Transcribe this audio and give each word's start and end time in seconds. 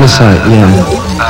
Out 0.00 0.04
of 0.04 0.10
sight, 0.16 0.40
yeah. 0.48 0.64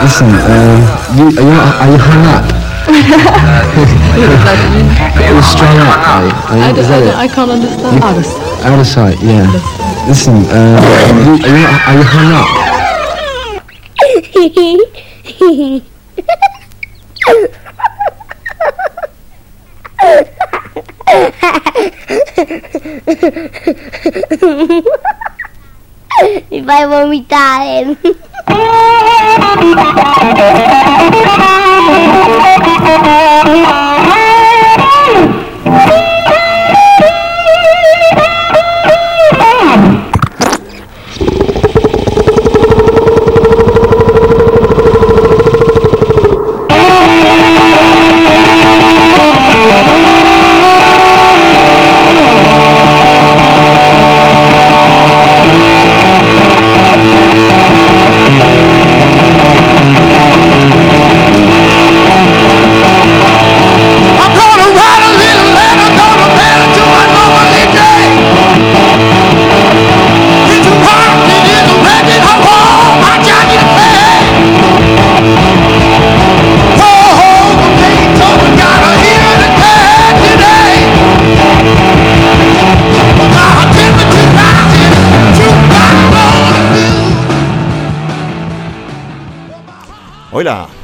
Listen, 0.00 0.30
uh, 0.30 0.78
you, 1.18 1.26
are, 1.26 1.42
you, 1.42 1.58
are 1.58 1.90
you 1.90 1.98
hung 1.98 2.22
up? 2.30 2.46
You're 5.18 5.42
strung 5.42 5.74
up, 5.82 5.98
are 6.06 6.22
you? 6.22 6.30
Are 6.30 6.54
you? 6.56 6.62
I, 6.62 6.70
Is 6.78 6.86
that 6.86 7.02
it? 7.02 7.10
I, 7.16 7.22
I 7.22 7.26
can't 7.26 7.50
understand. 7.50 8.00
Out 8.04 8.16
of 8.16 8.24
sight. 8.24 8.64
Out 8.64 8.78
of 8.78 8.86
sight, 8.86 9.20
yeah. 9.24 9.50
Listen, 10.06 10.44
uh, 10.46 10.80
you, 11.26 11.32
are, 11.34 11.50
you, 11.50 11.66
are 11.82 11.94
you 11.98 12.04
hung 12.06 12.30
up? 12.30 12.46
Mi 27.10 27.20
fai 27.28 27.96
Thank 28.52 28.74
you. 34.14 34.29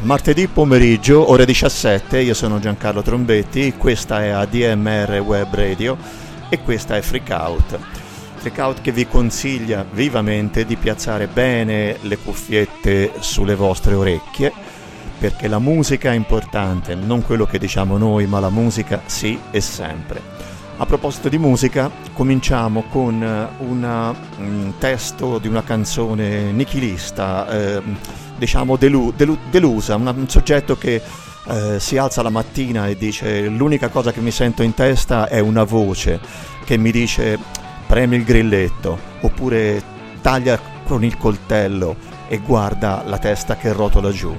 Martedì 0.06 0.46
pomeriggio, 0.46 1.32
ore 1.32 1.44
17, 1.44 2.20
io 2.20 2.32
sono 2.32 2.60
Giancarlo 2.60 3.02
Trombetti, 3.02 3.74
questa 3.76 4.22
è 4.22 4.28
ADMR 4.28 5.18
Web 5.18 5.52
Radio 5.52 5.96
e 6.48 6.62
questa 6.62 6.96
è 6.96 7.00
Freak 7.00 7.28
Out. 7.30 7.76
Freak 8.36 8.56
Out 8.58 8.80
che 8.82 8.92
vi 8.92 9.08
consiglia 9.08 9.84
vivamente 9.90 10.64
di 10.64 10.77
piazzare 10.77 11.27
bene 11.27 11.96
le 12.02 12.18
cuffiette 12.18 13.14
sulle 13.18 13.56
vostre 13.56 13.94
orecchie, 13.94 14.52
perché 15.18 15.48
la 15.48 15.58
musica 15.58 16.12
è 16.12 16.14
importante, 16.14 16.94
non 16.94 17.22
quello 17.22 17.44
che 17.44 17.58
diciamo 17.58 17.98
noi, 17.98 18.27
ma 18.27 18.38
la 18.38 18.50
musica 18.50 19.02
sì 19.06 19.36
e 19.50 19.60
sempre. 19.60 20.22
A 20.77 20.86
proposito 20.86 21.28
di 21.28 21.38
musica, 21.38 21.90
cominciamo 22.12 22.84
con 22.90 23.20
eh, 23.20 23.64
una- 23.64 24.14
un 24.39 24.74
testo 24.78 25.39
di 25.39 25.48
una 25.48 25.64
canzone 25.64 26.52
nichilista, 26.52 27.48
ehm, 27.48 27.96
diciamo 28.36 28.77
delu- 28.77 29.14
delu- 29.14 29.39
delusa, 29.51 29.97
un 29.97 30.29
soggetto 30.29 30.77
che 30.77 31.01
eh, 31.48 31.80
si 31.80 31.97
alza 31.97 32.23
la 32.23 32.30
mattina 32.30 32.89
e 32.89 32.97
dice 32.97 33.47
l'unica 33.48 33.89
cosa 33.89 34.13
che 34.13 34.20
mi 34.20 34.30
sento 34.30 34.63
in 34.63 34.74
testa 34.74 35.29
è 35.29 35.39
una 35.39 35.64
voce 35.64 36.20
che 36.64 36.77
mi 36.77 36.91
dice 36.91 37.39
premi 37.86 38.17
il 38.17 38.25
grilletto 38.25 38.98
oppure 39.20 39.83
taglia 40.20 40.58
con 40.85 41.05
il 41.05 41.17
coltello 41.17 41.96
e 42.29 42.39
guarda 42.39 43.02
la 43.07 43.19
testa 43.19 43.57
che 43.57 43.73
rotola 43.73 44.11
giù. 44.11 44.36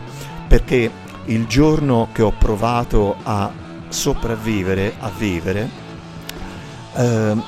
Perché 0.47 0.89
il 1.25 1.45
giorno 1.45 2.09
che 2.11 2.21
ho 2.21 2.31
provato 2.31 3.15
a 3.23 3.51
sopravvivere, 3.89 4.95
a 4.99 5.11
vivere, 5.15 5.85
Ehm, 6.97 7.43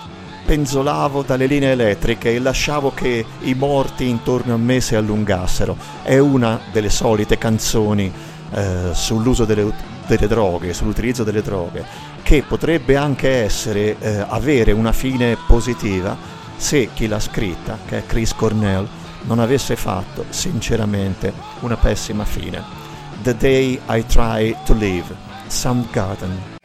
penzolavo 0.46 1.24
dalle 1.24 1.46
linee 1.46 1.72
elettriche 1.72 2.34
e 2.34 2.40
lasciavo 2.40 2.92
che 2.94 3.26
i 3.42 3.54
morti 3.54 4.08
intorno 4.08 4.54
a 4.54 4.58
me 4.58 4.82
si 4.82 4.96
allungassero. 4.96 5.78
È 6.04 6.18
una 6.18 6.60
delle 6.72 6.90
solite 6.90 7.38
canzoni 7.38 8.12
eh, 8.52 8.90
sull'uso 8.94 9.46
delle, 9.46 9.72
delle 10.08 10.28
droghe, 10.28 10.74
sull'utilizzo 10.74 11.24
delle 11.24 11.42
droghe, 11.42 11.86
che 12.24 12.44
potrebbe 12.48 12.96
anche 12.96 13.44
essere, 13.44 13.98
eh, 14.00 14.26
avere 14.28 14.72
una 14.72 14.92
fine 14.92 15.38
positiva 15.48 16.18
se 16.58 16.90
chi 16.94 17.08
l'ha 17.08 17.20
scritta, 17.20 17.78
che 17.88 18.00
è 18.00 18.06
Chris 18.06 18.34
Cornell, 18.34 18.88
non 19.24 19.40
avesse 19.40 19.76
fatto 19.76 20.26
sinceramente 20.30 21.34
una 21.62 21.78
pessima 21.78 22.26
fine. 22.26 22.62
The 23.22 23.36
Day 23.36 23.80
I 23.88 24.06
Try 24.06 24.56
to 24.66 24.74
Live, 24.74 25.16
Soundgarden. 25.48 26.59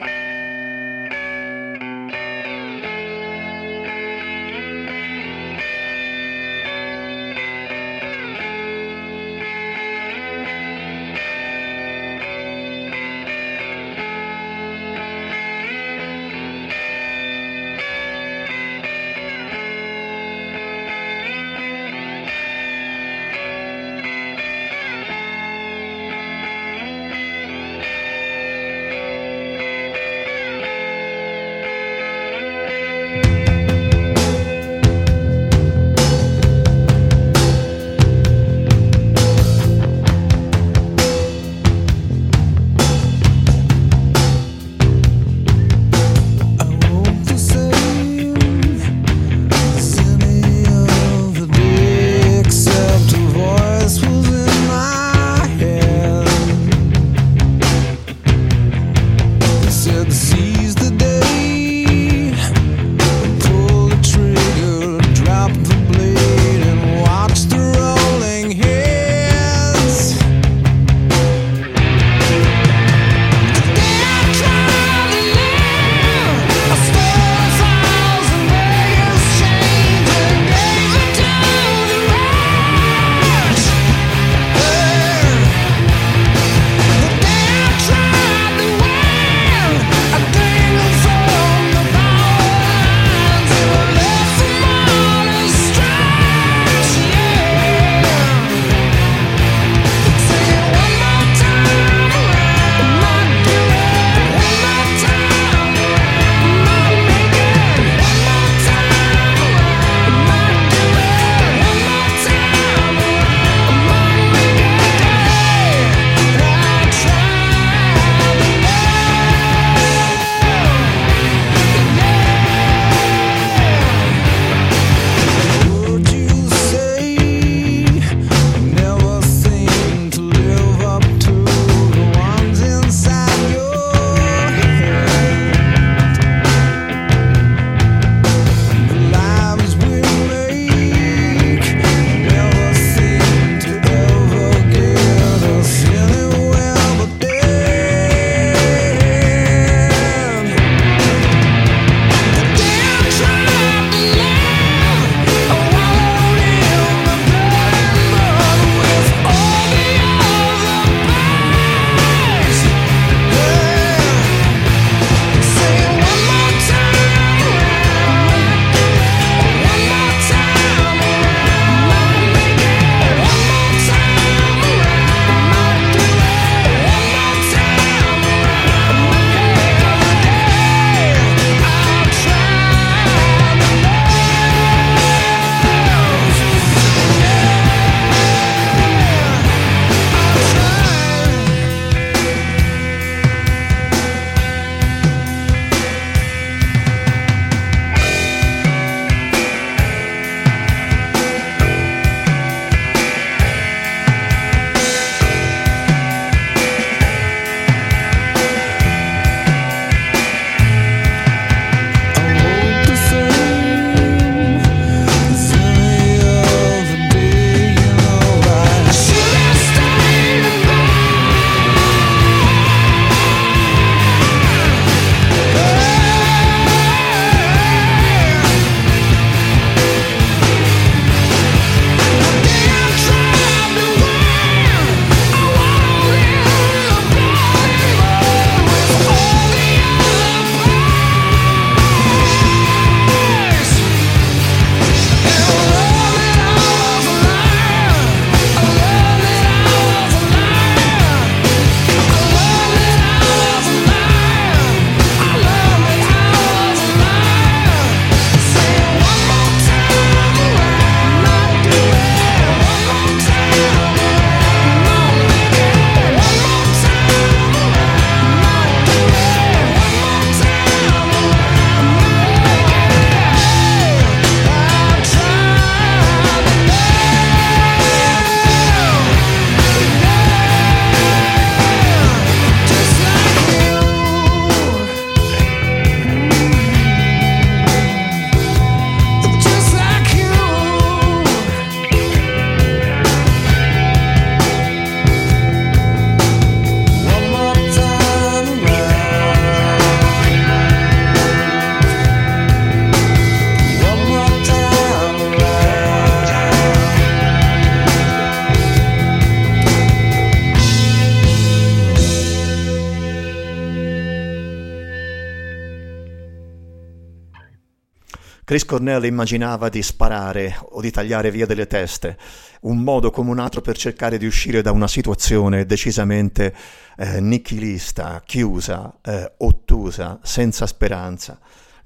Chris 318.55 318.67
Cornell 318.67 319.03
immaginava 319.03 319.69
di 319.69 319.83
sparare 319.83 320.57
o 320.61 320.81
di 320.81 320.93
tagliare 320.93 321.33
via 321.33 321.45
delle 321.45 321.67
teste, 321.67 322.17
un 322.61 322.79
modo 322.79 323.11
come 323.11 323.31
un 323.31 323.41
altro 323.41 323.61
per 323.61 323.77
cercare 323.77 324.17
di 324.17 324.27
uscire 324.27 324.63
da 324.63 324.71
una 324.71 324.87
situazione 324.87 325.67
decisamente 325.67 326.55
eh, 326.97 327.21
nichilista, 327.21 328.23
chiusa, 328.25 328.95
eh, 329.03 329.33
ottusa, 329.39 330.21
senza 330.23 330.69
speranza. 330.69 331.37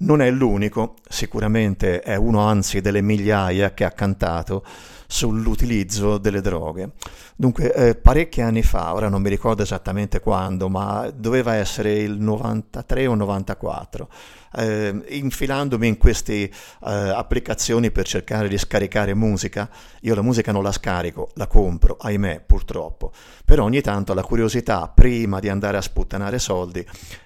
Non 0.00 0.20
è 0.20 0.30
l'unico, 0.30 0.96
sicuramente 1.08 2.00
è 2.00 2.16
uno 2.16 2.40
anzi 2.42 2.82
delle 2.82 3.00
migliaia 3.00 3.72
che 3.72 3.84
ha 3.84 3.92
cantato 3.92 4.62
sull'utilizzo 5.10 6.18
delle 6.18 6.42
droghe. 6.42 6.90
Dunque, 7.34 7.72
eh, 7.72 7.94
parecchi 7.94 8.42
anni 8.42 8.62
fa, 8.62 8.92
ora 8.92 9.08
non 9.08 9.22
mi 9.22 9.30
ricordo 9.30 9.62
esattamente 9.62 10.20
quando, 10.20 10.68
ma 10.68 11.10
doveva 11.14 11.54
essere 11.54 11.94
il 11.94 12.20
93 12.20 13.06
o 13.06 13.14
94, 13.14 14.08
eh, 14.56 15.02
infilandomi 15.08 15.86
in 15.86 15.96
queste 15.96 16.34
eh, 16.34 16.50
applicazioni 16.80 17.90
per 17.90 18.06
cercare 18.06 18.48
di 18.48 18.58
scaricare 18.58 19.14
musica, 19.14 19.70
io 20.02 20.14
la 20.14 20.22
musica 20.22 20.52
non 20.52 20.62
la 20.62 20.72
scarico, 20.72 21.30
la 21.34 21.46
compro, 21.46 21.96
ahimè, 21.98 22.42
purtroppo, 22.46 23.12
però 23.46 23.64
ogni 23.64 23.80
tanto 23.80 24.12
la 24.12 24.22
curiosità, 24.22 24.92
prima 24.94 25.40
di 25.40 25.48
andare 25.48 25.78
a 25.78 25.82
sputtanare 25.82 26.38
soldi, 26.38 26.84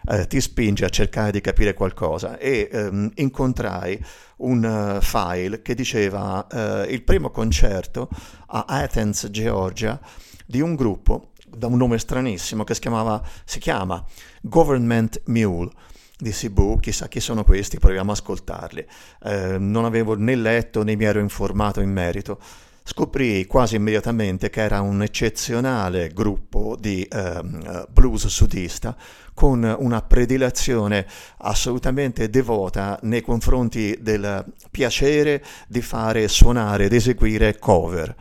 eh, 0.09 0.27
ti 0.29 0.41
spinge 0.41 0.85
a 0.85 0.89
cercare 0.89 1.33
di 1.33 1.41
capire 1.41 1.75
qualcosa. 1.75 2.39
E 2.39 2.69
ehm, 2.71 3.11
incontrai 3.17 4.01
un 4.43 4.65
uh, 4.65 5.01
file 5.03 5.63
che 5.63 5.75
diceva 5.75 6.47
uh, 6.51 6.91
il 6.91 7.03
primo 7.03 7.31
concerto 7.31 8.09
a 8.47 8.65
Athens, 8.67 9.29
Georgia, 9.31 9.99
di 10.47 10.61
un 10.61 10.75
gruppo 10.75 11.31
da 11.49 11.67
un 11.67 11.77
nome 11.77 11.99
stranissimo 11.99 12.65
che 12.65 12.75
si, 12.75 12.81
chiamava, 12.81 13.23
si 13.45 13.59
chiama 13.59 14.03
Government 14.41 15.23
Mule. 15.27 15.71
Dissi, 16.17 16.51
boh, 16.51 16.77
chissà 16.77 17.09
chi 17.09 17.19
sono 17.19 17.43
questi, 17.43 17.79
proviamo 17.79 18.13
ad 18.13 18.17
ascoltarli. 18.17 18.87
Eh, 19.25 19.59
non 19.59 19.85
avevo 19.85 20.15
né 20.15 20.37
letto 20.37 20.85
né 20.85 20.95
mi 20.95 21.05
ero 21.05 21.19
informato 21.19 21.81
in 21.81 21.91
merito. 21.91 22.39
Scoprì 22.85 23.47
quasi 23.47 23.77
immediatamente 23.77 24.51
che 24.51 24.61
era 24.61 24.81
un 24.81 25.03
eccezionale 25.03 26.09
gruppo 26.09 26.77
di 26.79 27.03
eh, 27.05 27.87
blues 27.89 28.27
sudista 28.27 28.97
con 29.35 29.63
una 29.79 30.03
predilezione 30.03 31.07
assolutamente 31.39 32.29
devota 32.29 32.99
nei 33.03 33.23
confronti 33.23 33.97
del 34.01 34.45
piacere 34.71 35.43
di 35.69 35.81
fare 35.81 36.27
suonare 36.29 36.85
ed 36.87 36.93
eseguire 36.93 37.59
cover. 37.59 38.15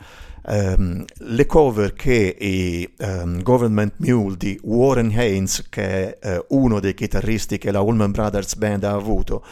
Um, 0.44 1.04
le 1.18 1.46
cover 1.46 1.92
che 1.92 2.36
i 2.40 2.88
um, 2.98 3.42
Government 3.42 3.94
Mule 3.98 4.36
di 4.36 4.58
Warren 4.62 5.12
Haynes, 5.14 5.66
che 5.68 6.18
è 6.18 6.36
uh, 6.36 6.44
uno 6.58 6.80
dei 6.80 6.94
chitarristi 6.94 7.58
che 7.58 7.70
la 7.70 7.78
Allman 7.78 8.10
Brothers 8.10 8.56
Band 8.56 8.82
ha 8.82 8.92
avuto, 8.92 9.44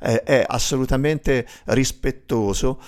eh, 0.00 0.22
è 0.22 0.44
assolutamente 0.46 1.46
rispettoso 1.64 2.80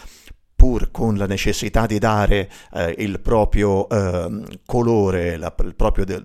pur 0.61 0.91
con 0.91 1.17
la 1.17 1.25
necessità 1.25 1.87
di 1.87 1.99
dare 1.99 2.51
eh, 2.75 2.95
il 2.99 3.19
proprio 3.21 3.89
eh, 3.89 4.59
colore, 4.67 5.39
la, 5.39 5.55
il 5.65 5.75
proprio 5.75 6.05
de, 6.05 6.23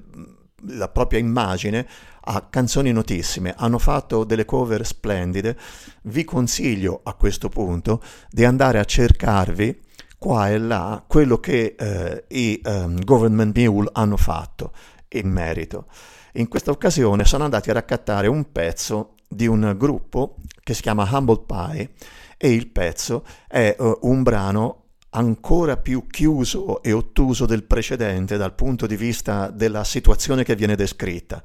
la 0.71 0.89
propria 0.89 1.19
immagine 1.19 1.87
a 2.19 2.45
canzoni 2.49 2.91
notissime, 2.91 3.53
hanno 3.55 3.79
fatto 3.79 4.25
delle 4.25 4.43
cover 4.43 4.85
splendide, 4.85 5.57
vi 6.03 6.25
consiglio 6.25 6.99
a 7.03 7.13
questo 7.13 7.47
punto 7.47 8.01
di 8.29 8.43
andare 8.43 8.77
a 8.77 8.83
cercarvi 8.83 9.79
qua 10.17 10.49
e 10.49 10.57
là 10.57 11.01
quello 11.07 11.39
che 11.39 11.75
eh, 11.79 12.25
i 12.27 12.59
um, 12.65 13.01
Government 13.05 13.57
Mule 13.57 13.89
hanno 13.93 14.17
fatto 14.17 14.73
in 15.11 15.29
merito. 15.29 15.85
In 16.33 16.49
questa 16.49 16.71
occasione 16.71 17.23
sono 17.23 17.45
andati 17.45 17.69
a 17.69 17.73
raccattare 17.73 18.27
un 18.27 18.51
pezzo 18.51 19.13
di 19.29 19.47
un 19.47 19.75
gruppo 19.77 20.35
che 20.61 20.73
si 20.73 20.81
chiama 20.81 21.07
Humble 21.09 21.43
Pie 21.45 21.91
e 22.37 22.51
il 22.53 22.67
pezzo 22.67 23.25
è 23.47 23.75
uh, 23.77 23.99
un 24.01 24.23
brano 24.23 24.83
ancora 25.15 25.77
più 25.77 26.07
chiuso 26.07 26.83
e 26.83 26.91
ottuso 26.91 27.45
del 27.45 27.63
precedente 27.63 28.37
dal 28.37 28.53
punto 28.53 28.85
di 28.85 28.97
vista 28.97 29.49
della 29.49 29.83
situazione 29.83 30.43
che 30.43 30.55
viene 30.55 30.75
descritta. 30.75 31.41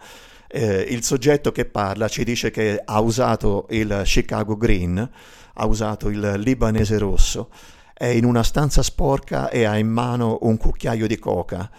Eh, 0.49 0.80
il 0.88 1.04
soggetto 1.04 1.52
che 1.52 1.64
parla 1.64 2.09
ci 2.09 2.25
dice 2.25 2.50
che 2.50 2.82
ha 2.85 3.00
usato 3.00 3.66
il 3.70 4.02
Chicago 4.04 4.56
Green, 4.56 5.11
ha 5.54 5.66
usato 5.66 6.09
il 6.09 6.35
libanese 6.38 6.99
rosso, 6.99 7.50
è 7.94 8.06
in 8.06 8.25
una 8.25 8.42
stanza 8.42 8.82
sporca 8.82 9.49
e 9.49 9.64
ha 9.64 9.76
in 9.76 9.88
mano 9.88 10.38
un 10.42 10.56
cucchiaio 10.56 11.06
di 11.06 11.18
coca. 11.18 11.70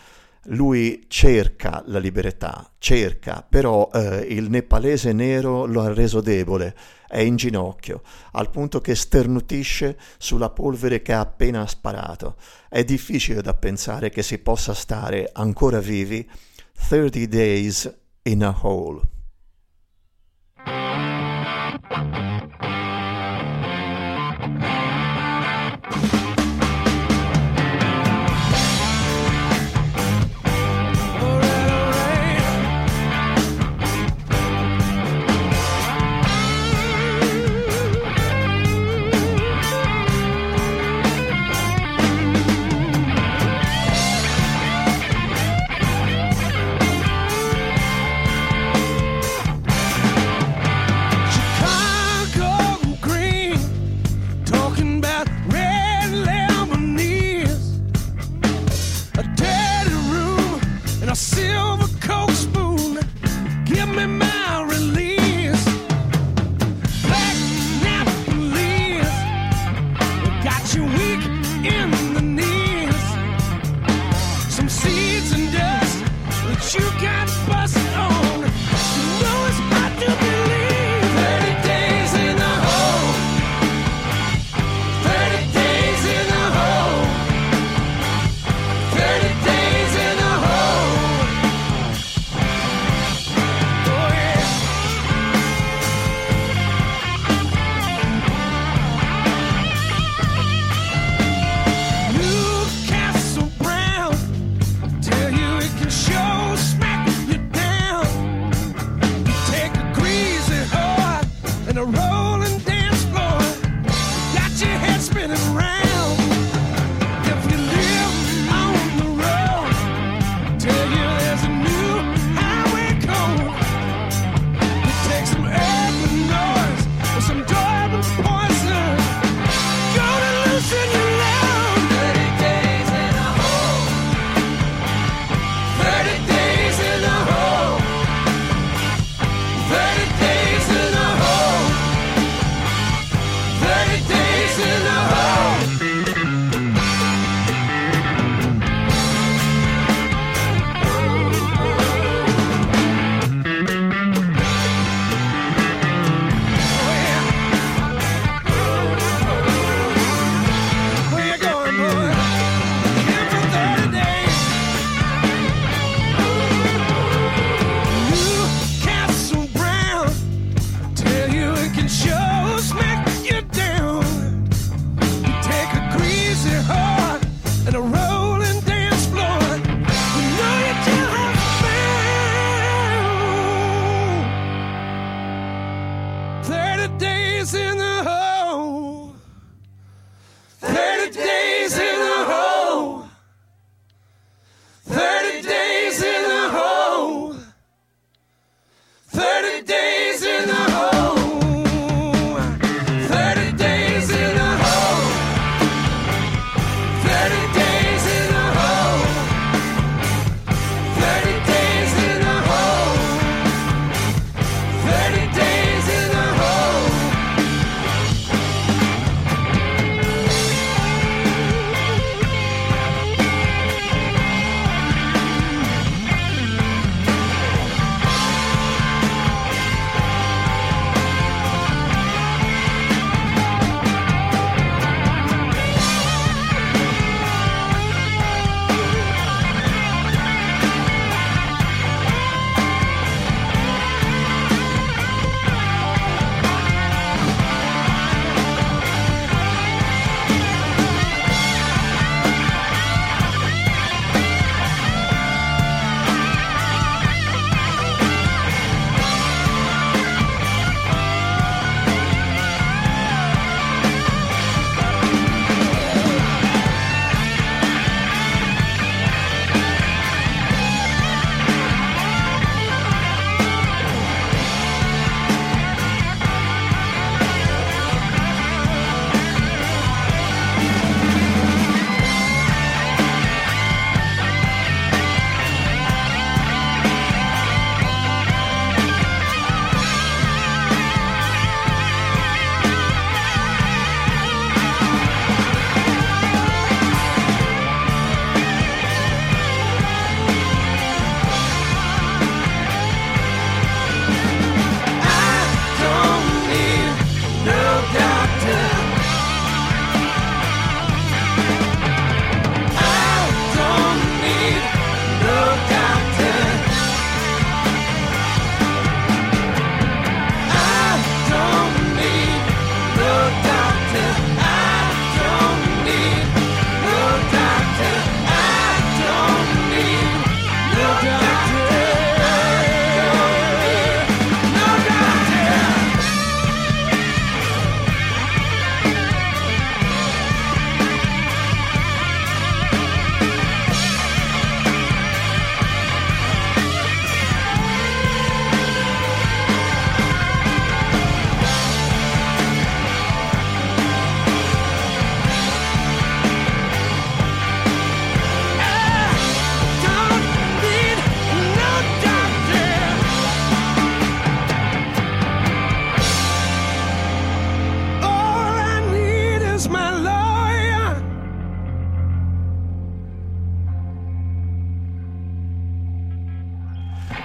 Lui 0.46 1.06
cerca 1.08 1.84
la 1.86 2.00
libertà, 2.00 2.74
cerca, 2.80 3.46
però 3.48 3.90
eh, 3.94 4.26
il 4.30 4.50
nepalese 4.50 5.14
nero 5.14 5.66
lo 5.66 5.82
ha 5.82 5.94
reso 5.94 6.20
debole, 6.20 6.76
è 7.08 7.20
in 7.20 7.36
ginocchio, 7.36 8.02
al 8.32 8.50
punto 8.50 8.82
che 8.82 8.96
sternutisce 8.96 10.00
sulla 10.18 10.50
polvere 10.50 11.04
che 11.04 11.14
ha 11.14 11.20
appena 11.20 11.68
sparato. 11.68 12.38
È 12.68 12.84
difficile 12.84 13.42
da 13.42 13.54
pensare 13.54 14.10
che 14.10 14.24
si 14.24 14.40
possa 14.40 14.74
stare 14.74 15.30
ancora 15.32 15.80
vivi 15.80 16.28
30 16.88 17.26
days 17.28 17.94
in 18.24 18.44
a 18.44 18.58
hole. 18.62 19.02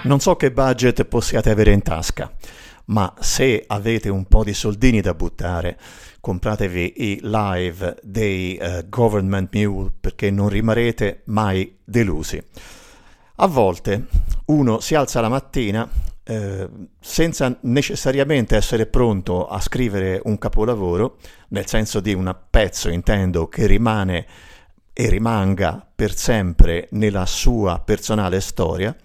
Non 0.07 0.21
so 0.21 0.37
che 0.37 0.51
budget 0.51 1.03
possiate 1.03 1.49
avere 1.49 1.73
in 1.73 1.81
tasca, 1.81 2.31
ma 2.85 3.13
se 3.19 3.65
avete 3.67 4.07
un 4.07 4.23
po' 4.23 4.45
di 4.45 4.53
soldini 4.53 5.01
da 5.01 5.13
buttare, 5.13 5.77
compratevi 6.21 6.93
i 6.95 7.19
live 7.21 7.97
dei 8.01 8.55
eh, 8.55 8.85
Government 8.87 9.53
Mule 9.53 9.91
perché 9.99 10.31
non 10.31 10.47
rimarrete 10.47 11.23
mai 11.25 11.77
delusi. 11.83 12.41
A 13.35 13.47
volte 13.47 14.07
uno 14.45 14.79
si 14.79 14.95
alza 14.95 15.19
la 15.19 15.27
mattina 15.27 15.85
eh, 16.23 16.69
senza 17.01 17.57
necessariamente 17.63 18.55
essere 18.55 18.85
pronto 18.85 19.45
a 19.45 19.59
scrivere 19.59 20.21
un 20.23 20.37
capolavoro, 20.37 21.17
nel 21.49 21.67
senso 21.67 21.99
di 21.99 22.13
un 22.13 22.33
pezzo, 22.49 22.87
intendo, 22.87 23.49
che 23.49 23.67
rimane 23.67 24.25
e 24.93 25.09
rimanga 25.09 25.85
per 25.93 26.15
sempre 26.15 26.87
nella 26.91 27.25
sua 27.25 27.81
personale 27.83 28.39
storia, 28.39 28.95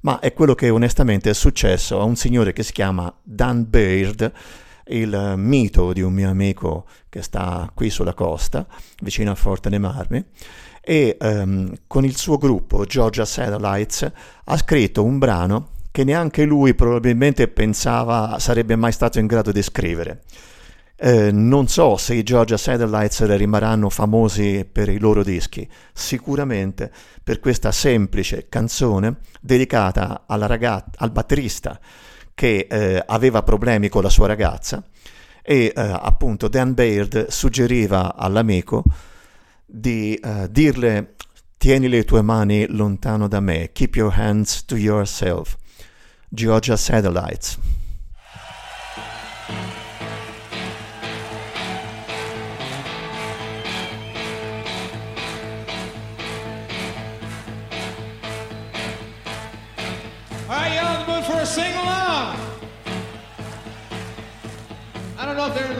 ma 0.00 0.18
è 0.20 0.32
quello 0.32 0.54
che 0.54 0.70
onestamente 0.70 1.30
è 1.30 1.34
successo 1.34 2.00
a 2.00 2.04
un 2.04 2.16
signore 2.16 2.52
che 2.52 2.62
si 2.62 2.72
chiama 2.72 3.12
Dan 3.22 3.66
Baird, 3.68 4.32
il 4.88 5.34
mito 5.36 5.92
di 5.92 6.00
un 6.00 6.12
mio 6.12 6.30
amico 6.30 6.86
che 7.08 7.22
sta 7.22 7.70
qui 7.74 7.90
sulla 7.90 8.14
costa, 8.14 8.66
vicino 9.02 9.30
a 9.30 9.34
Forte 9.34 9.68
dei 9.68 9.78
Marmi, 9.78 10.24
e 10.80 11.16
ehm, 11.20 11.74
con 11.86 12.04
il 12.04 12.16
suo 12.16 12.38
gruppo 12.38 12.84
Georgia 12.84 13.24
Satellites 13.24 14.10
ha 14.44 14.56
scritto 14.56 15.04
un 15.04 15.18
brano 15.18 15.70
che 15.90 16.04
neanche 16.04 16.44
lui 16.44 16.74
probabilmente 16.74 17.48
pensava 17.48 18.38
sarebbe 18.38 18.76
mai 18.76 18.92
stato 18.92 19.18
in 19.18 19.26
grado 19.26 19.52
di 19.52 19.62
scrivere. 19.62 20.22
Eh, 21.00 21.30
non 21.30 21.68
so 21.68 21.96
se 21.96 22.14
i 22.14 22.24
Georgia 22.24 22.56
Satellites 22.56 23.24
rimarranno 23.36 23.88
famosi 23.88 24.68
per 24.70 24.88
i 24.88 24.98
loro 24.98 25.22
dischi, 25.22 25.68
sicuramente 25.92 26.90
per 27.22 27.38
questa 27.38 27.70
semplice 27.70 28.48
canzone 28.48 29.18
dedicata 29.40 30.24
alla 30.26 30.46
raga- 30.46 30.84
al 30.96 31.12
batterista 31.12 31.78
che 32.34 32.66
eh, 32.68 33.00
aveva 33.06 33.44
problemi 33.44 33.88
con 33.88 34.02
la 34.02 34.10
sua 34.10 34.26
ragazza 34.26 34.82
e 35.40 35.72
eh, 35.72 35.72
appunto 35.74 36.48
Dan 36.48 36.74
Baird 36.74 37.28
suggeriva 37.28 38.16
all'amico 38.16 38.82
di 39.64 40.14
eh, 40.16 40.48
dirle 40.50 41.14
tieni 41.58 41.88
le 41.88 42.04
tue 42.04 42.22
mani 42.22 42.66
lontano 42.68 43.28
da 43.28 43.38
me, 43.38 43.70
keep 43.72 43.94
your 43.94 44.12
hands 44.18 44.64
to 44.64 44.76
yourself. 44.76 45.56
Georgia 46.28 46.76
Satellites. 46.76 47.58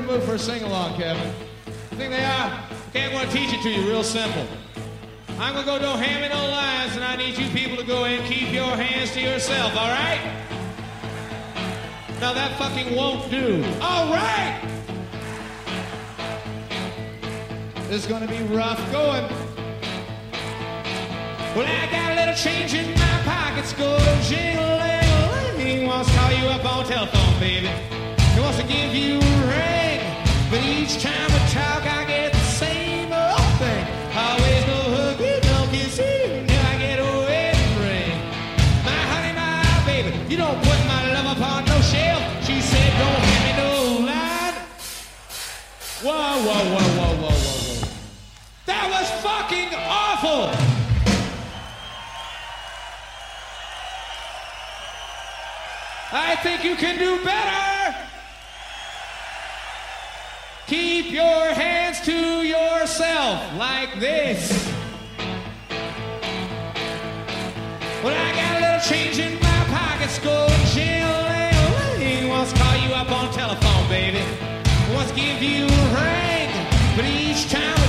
Mood 0.09 0.23
for 0.23 0.35
a 0.35 0.39
sing 0.39 0.63
along, 0.63 0.97
Kevin. 0.97 1.33
I 1.67 1.95
think 1.97 2.11
they 2.11 2.25
are. 2.25 2.65
Okay, 2.89 3.05
I'm 3.05 3.13
going 3.13 3.29
to 3.29 3.33
teach 3.33 3.53
it 3.53 3.63
to 3.63 3.71
you 3.71 3.87
real 3.89 4.03
simple. 4.03 4.47
I'm 5.39 5.53
going 5.53 5.67
to 5.67 5.71
go 5.71 5.79
no 5.79 5.97
ham 5.97 6.29
no 6.31 6.49
lines, 6.49 6.97
and 6.97 7.05
I 7.05 7.15
need 7.17 7.37
you 7.37 7.49
people 7.51 7.77
to 7.77 7.85
go 7.85 8.07
and 8.07 8.25
keep 8.25 8.53
your 8.53 8.75
hands 8.75 9.13
to 9.13 9.21
yourself, 9.21 9.77
all 9.77 9.89
right? 9.89 10.21
Now 12.21 12.33
that 12.33 12.59
fucking 12.59 12.97
won't 12.97 13.31
do. 13.31 13.63
All 13.81 14.11
right. 14.13 14.61
This 17.89 18.05
is 18.05 18.07
gonna 18.07 18.27
be 18.27 18.43
rough 18.55 18.81
going. 18.91 19.23
Well, 21.55 21.65
I 21.65 21.89
got 21.93 22.13
a 22.13 22.17
little 22.17 22.35
change 22.35 22.75
in 22.75 22.91
my 22.91 23.23
pockets, 23.25 23.73
go 23.73 23.97
jingling. 24.23 25.87
Wants 25.87 26.11
to 26.11 26.19
call 26.19 26.33
you 26.33 26.47
up 26.49 26.65
on 26.65 26.85
telephone, 26.87 27.41
baby. 27.41 27.71
Wants 28.49 28.63
to 28.63 28.67
give 28.67 28.95
you 28.95 29.17
a 29.17 29.37
ring, 29.45 30.01
but 30.49 30.65
each 30.65 31.03
time 31.03 31.31
we 31.31 31.39
talk, 31.53 31.85
I 31.85 32.07
get 32.07 32.33
the 32.33 32.39
same 32.39 33.13
old 33.13 33.53
thing. 33.61 33.85
Always 34.17 34.67
no 34.67 34.81
hooky, 34.97 35.37
no 35.53 35.69
kissy, 35.69 36.49
till 36.49 36.67
I 36.73 36.79
get 36.79 36.99
a 36.99 37.11
wedding 37.29 37.75
ring. 37.85 38.17
My 38.89 39.01
honey, 39.13 39.33
my 39.37 39.85
baby, 39.85 40.17
you 40.31 40.39
don't 40.39 40.57
put 40.63 40.81
my 40.87 41.13
love 41.13 41.37
upon 41.37 41.67
no 41.67 41.79
shelf. 41.83 42.23
She 42.47 42.63
said, 42.63 42.91
don't 42.97 43.21
hand 43.29 43.45
me 43.45 43.53
no 43.61 43.73
line. 44.07 44.55
Whoa, 46.01 46.41
whoa, 46.47 46.65
whoa, 46.73 46.89
whoa, 46.97 47.17
whoa, 47.21 47.35
whoa, 47.37 47.67
whoa. 47.77 47.89
That 48.65 48.89
was 48.89 49.11
fucking 49.21 49.75
awful. 49.77 50.49
I 56.11 56.35
think 56.37 56.65
you 56.65 56.77
can 56.77 56.99
do 56.99 57.23
better. 57.23 57.78
Your 61.19 61.53
hands 61.53 62.01
to 62.03 62.19
yourself 62.47 63.43
like 63.57 63.99
this. 63.99 64.41
Well, 68.05 68.15
I 68.15 68.31
got 68.41 68.53
a 68.57 68.61
little 68.65 68.85
change 68.91 69.19
in 69.19 69.35
my 69.43 69.61
pockets, 69.77 70.21
going 70.21 70.63
jilling. 70.75 72.29
Wants 72.29 72.53
to 72.53 72.59
call 72.61 72.77
you 72.85 72.91
up 72.95 73.11
on 73.11 73.33
telephone, 73.33 73.89
baby. 73.89 74.23
Wants 74.95 75.11
to 75.11 75.17
give 75.17 75.43
you 75.43 75.65
a 75.65 75.85
ring, 75.99 76.51
but 76.95 77.05
each 77.05 77.51
time 77.51 77.88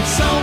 It's 0.00 0.16
so 0.16 0.37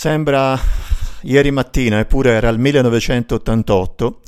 Sembra 0.00 0.58
ieri 1.24 1.50
mattina, 1.50 1.98
eppure 1.98 2.30
era 2.30 2.48
il 2.48 2.58
1988 2.58 4.20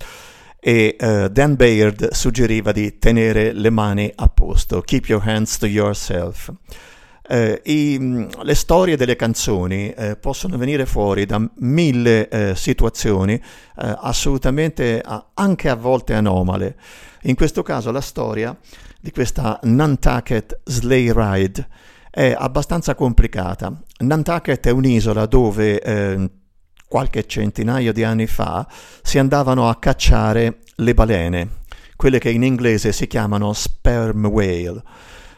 e 0.60 0.96
eh, 1.00 1.30
Dan 1.30 1.54
Baird 1.56 2.12
suggeriva 2.12 2.72
di 2.72 2.98
tenere 2.98 3.54
le 3.54 3.70
mani 3.70 4.12
a 4.14 4.28
posto, 4.28 4.82
keep 4.82 5.06
your 5.06 5.26
hands 5.26 5.56
to 5.56 5.64
yourself. 5.64 6.52
Eh, 7.26 7.62
i- 7.64 7.96
mh, 7.98 8.42
le 8.42 8.54
storie 8.54 8.98
delle 8.98 9.16
canzoni 9.16 9.88
eh, 9.92 10.16
possono 10.16 10.58
venire 10.58 10.84
fuori 10.84 11.24
da 11.24 11.40
mille 11.60 12.52
situazioni 12.54 13.40
assolutamente 13.74 15.02
anche 15.32 15.70
a 15.70 15.74
volte 15.74 16.12
anomale. 16.12 16.76
In 17.22 17.34
questo 17.34 17.62
caso 17.62 17.90
la 17.90 18.02
storia 18.02 18.54
di 19.00 19.10
questa 19.10 19.58
Nantucket 19.62 20.60
Sleigh 20.64 21.16
Ride 21.16 21.66
è 22.14 22.34
abbastanza 22.36 22.94
complicata. 22.94 23.72
Nantucket 24.00 24.66
è 24.66 24.70
un'isola 24.70 25.24
dove 25.24 25.80
eh, 25.80 26.30
qualche 26.86 27.26
centinaio 27.26 27.90
di 27.90 28.04
anni 28.04 28.26
fa 28.26 28.68
si 29.00 29.18
andavano 29.18 29.66
a 29.70 29.78
cacciare 29.78 30.58
le 30.76 30.92
balene, 30.92 31.48
quelle 31.96 32.18
che 32.18 32.28
in 32.28 32.42
inglese 32.42 32.92
si 32.92 33.06
chiamano 33.06 33.54
sperm 33.54 34.26
whale. 34.26 34.82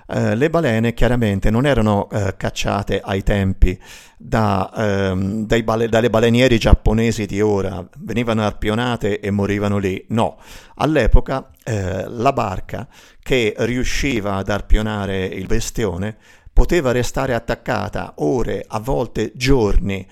Eh, 0.08 0.34
le 0.34 0.50
balene 0.50 0.94
chiaramente 0.94 1.48
non 1.48 1.64
erano 1.64 2.10
eh, 2.10 2.34
cacciate 2.36 3.00
ai 3.00 3.22
tempi 3.22 3.80
da, 4.18 4.70
ehm, 4.76 5.46
bale- 5.62 5.88
dalle 5.88 6.10
balenieri 6.10 6.58
giapponesi 6.58 7.24
di 7.24 7.40
ora, 7.40 7.88
venivano 7.98 8.42
arpionate 8.42 9.20
e 9.20 9.30
morivano 9.30 9.78
lì. 9.78 10.04
No, 10.08 10.38
all'epoca 10.74 11.50
eh, 11.62 12.04
la 12.08 12.32
barca 12.32 12.88
che 13.22 13.54
riusciva 13.58 14.34
ad 14.34 14.48
arpionare 14.48 15.24
il 15.24 15.46
bestione 15.46 16.16
poteva 16.54 16.92
restare 16.92 17.34
attaccata 17.34 18.14
ore, 18.18 18.64
a 18.66 18.78
volte 18.78 19.32
giorni, 19.34 20.06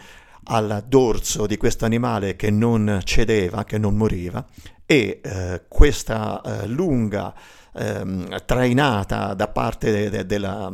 al 0.44 0.85
dorso 0.88 1.46
di 1.46 1.57
questo 1.57 1.85
animale 1.85 2.35
che 2.35 2.50
non 2.50 3.00
cedeva, 3.05 3.64
che 3.64 3.78
non 3.78 3.96
moriva, 3.96 4.44
e 4.85 5.20
eh, 5.22 5.62
questa 5.68 6.42
eh, 6.42 6.66
lunga 6.66 7.33
ehm, 7.74 8.44
trainata 8.44 9.35
da 9.35 9.48
parte 9.48 9.92
de- 9.92 10.11
de- 10.11 10.26
della, 10.26 10.70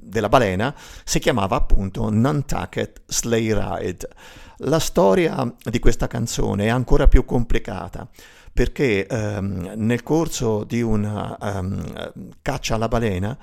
della 0.00 0.28
balena 0.30 0.74
si 1.04 1.18
chiamava 1.18 1.56
appunto 1.56 2.10
Nantucket 2.10 3.02
Sleigh 3.06 3.52
Ride. 3.52 4.08
La 4.62 4.78
storia 4.78 5.54
di 5.62 5.78
questa 5.78 6.06
canzone 6.06 6.64
è 6.64 6.68
ancora 6.68 7.06
più 7.08 7.24
complicata 7.26 8.08
perché 8.52 9.06
ehm, 9.06 9.74
nel 9.76 10.02
corso 10.02 10.64
di 10.64 10.82
una 10.82 11.36
ehm, 11.38 12.12
caccia 12.42 12.74
alla 12.74 12.88
balena 12.88 13.36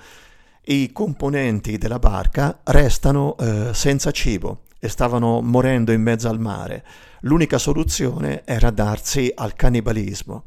i 0.69 0.91
componenti 0.91 1.77
della 1.77 1.99
barca 1.99 2.59
restano 2.63 3.37
eh, 3.37 3.73
senza 3.73 4.11
cibo 4.11 4.63
e 4.79 4.89
stavano 4.89 5.41
morendo 5.41 5.91
in 5.91 6.01
mezzo 6.01 6.27
al 6.27 6.39
mare. 6.39 6.83
L'unica 7.21 7.57
soluzione 7.57 8.43
era 8.43 8.69
darsi 8.69 9.31
al 9.33 9.53
cannibalismo. 9.53 10.45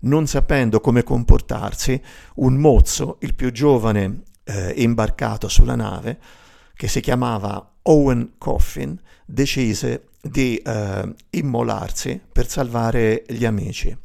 Non 0.00 0.26
sapendo 0.28 0.80
come 0.80 1.02
comportarsi, 1.02 2.00
un 2.36 2.54
mozzo, 2.54 3.16
il 3.20 3.34
più 3.34 3.50
giovane 3.50 4.22
eh, 4.44 4.74
imbarcato 4.76 5.48
sulla 5.48 5.74
nave, 5.74 6.18
che 6.74 6.86
si 6.86 7.00
chiamava 7.00 7.72
Owen 7.82 8.34
Coffin, 8.38 8.96
decise 9.24 10.10
di 10.20 10.56
eh, 10.58 11.14
immolarsi 11.30 12.20
per 12.30 12.48
salvare 12.48 13.24
gli 13.26 13.44
amici. 13.44 13.96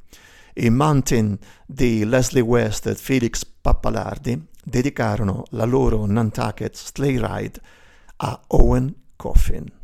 I 0.54 0.70
Mountain 0.70 1.38
di 1.66 2.04
Leslie 2.04 2.42
West 2.42 2.88
e 2.88 2.96
Felix 2.96 3.46
Pappalardi 3.46 4.50
dedicarono 4.64 5.44
la 5.52 5.66
loro 5.66 6.06
Nantucket 6.06 6.76
Sleigh 6.76 7.20
Ride 7.20 7.62
a 8.18 8.40
Owen 8.48 8.94
Coffin. 9.16 9.81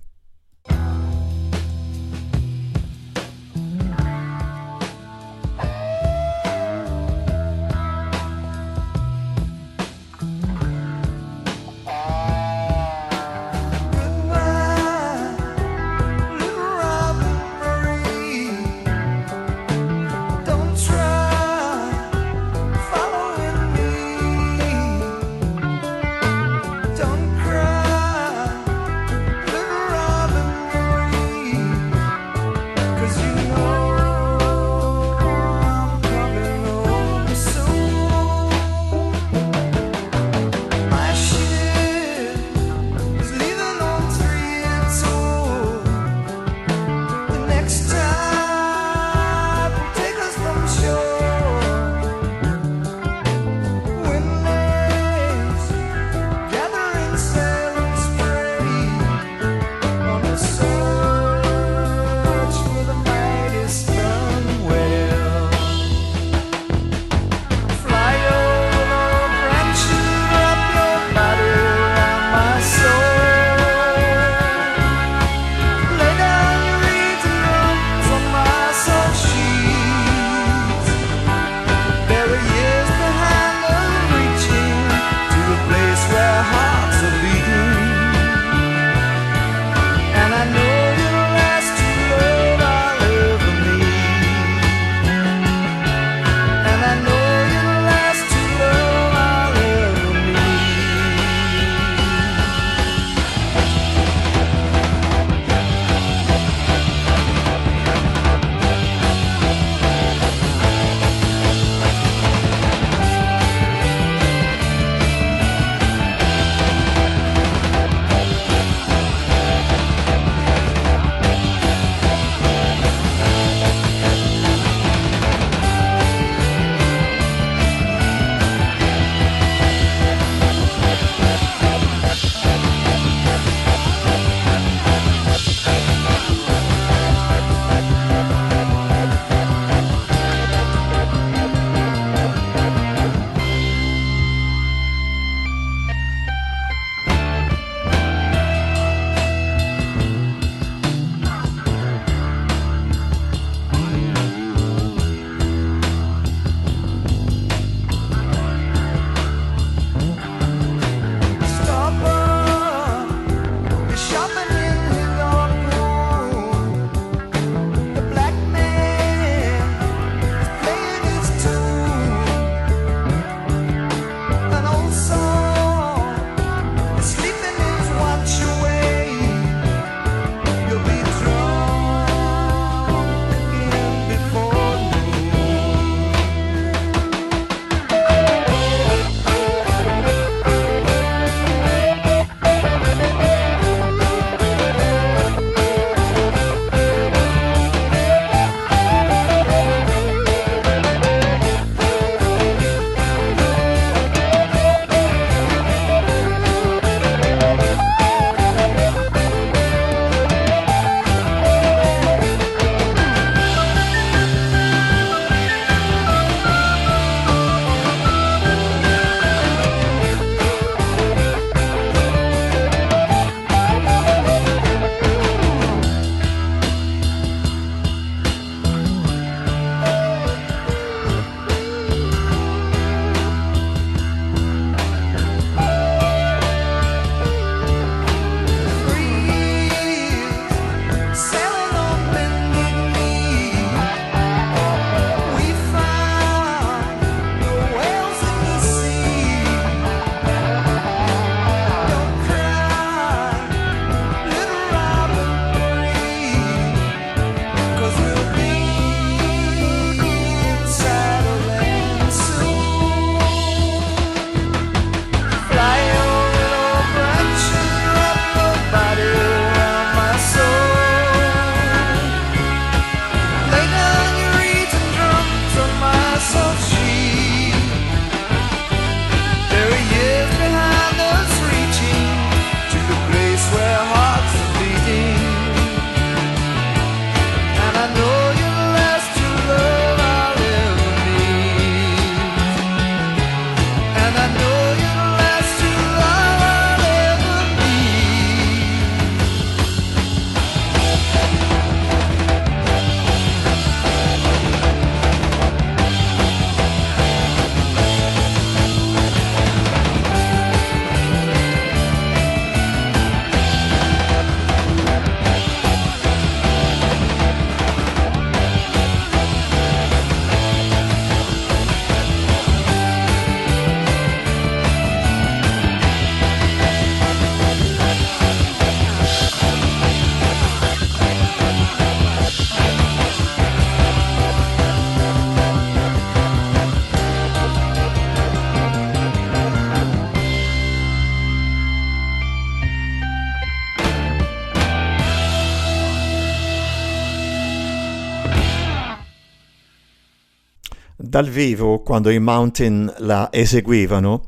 Dal 351.18 351.30
vivo, 351.30 351.80
quando 351.80 352.12
i 352.12 352.20
Mountain 352.20 352.94
la 353.00 353.30
eseguivano, 353.32 354.26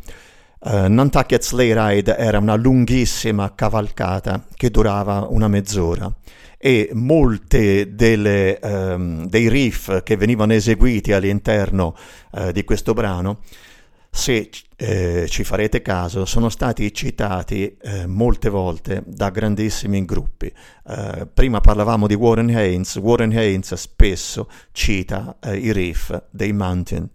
eh, 0.63 0.87
Nantucket 0.87 1.43
Sleigh 1.43 1.77
Ride 1.77 2.17
era 2.17 2.39
una 2.39 2.55
lunghissima 2.55 3.53
cavalcata 3.53 4.43
che 4.55 4.71
durava 4.71 5.27
una 5.29 5.47
mezz'ora 5.47 6.11
e 6.57 6.89
molte 6.93 7.93
delle, 7.93 8.59
ehm, 8.59 9.27
dei 9.27 9.49
riff 9.49 10.01
che 10.01 10.17
venivano 10.17 10.53
eseguiti 10.53 11.11
all'interno 11.11 11.95
eh, 12.31 12.51
di 12.53 12.63
questo 12.63 12.93
brano 12.93 13.41
se 14.11 14.49
eh, 14.75 15.25
ci 15.27 15.43
farete 15.43 15.81
caso, 15.81 16.25
sono 16.25 16.49
stati 16.49 16.93
citati 16.93 17.77
eh, 17.81 18.07
molte 18.07 18.49
volte 18.49 19.03
da 19.05 19.29
grandissimi 19.29 20.03
gruppi. 20.05 20.51
Eh, 20.87 21.27
prima 21.33 21.59
parlavamo 21.59 22.07
di 22.07 22.13
Warren 22.13 22.49
Haynes, 22.49 22.95
Warren 22.95 23.35
Haynes 23.35 23.73
spesso 23.73 24.49
cita 24.71 25.37
eh, 25.41 25.57
i 25.57 25.71
riff 25.73 26.17
dei 26.29 26.53
Mountain 26.53 27.09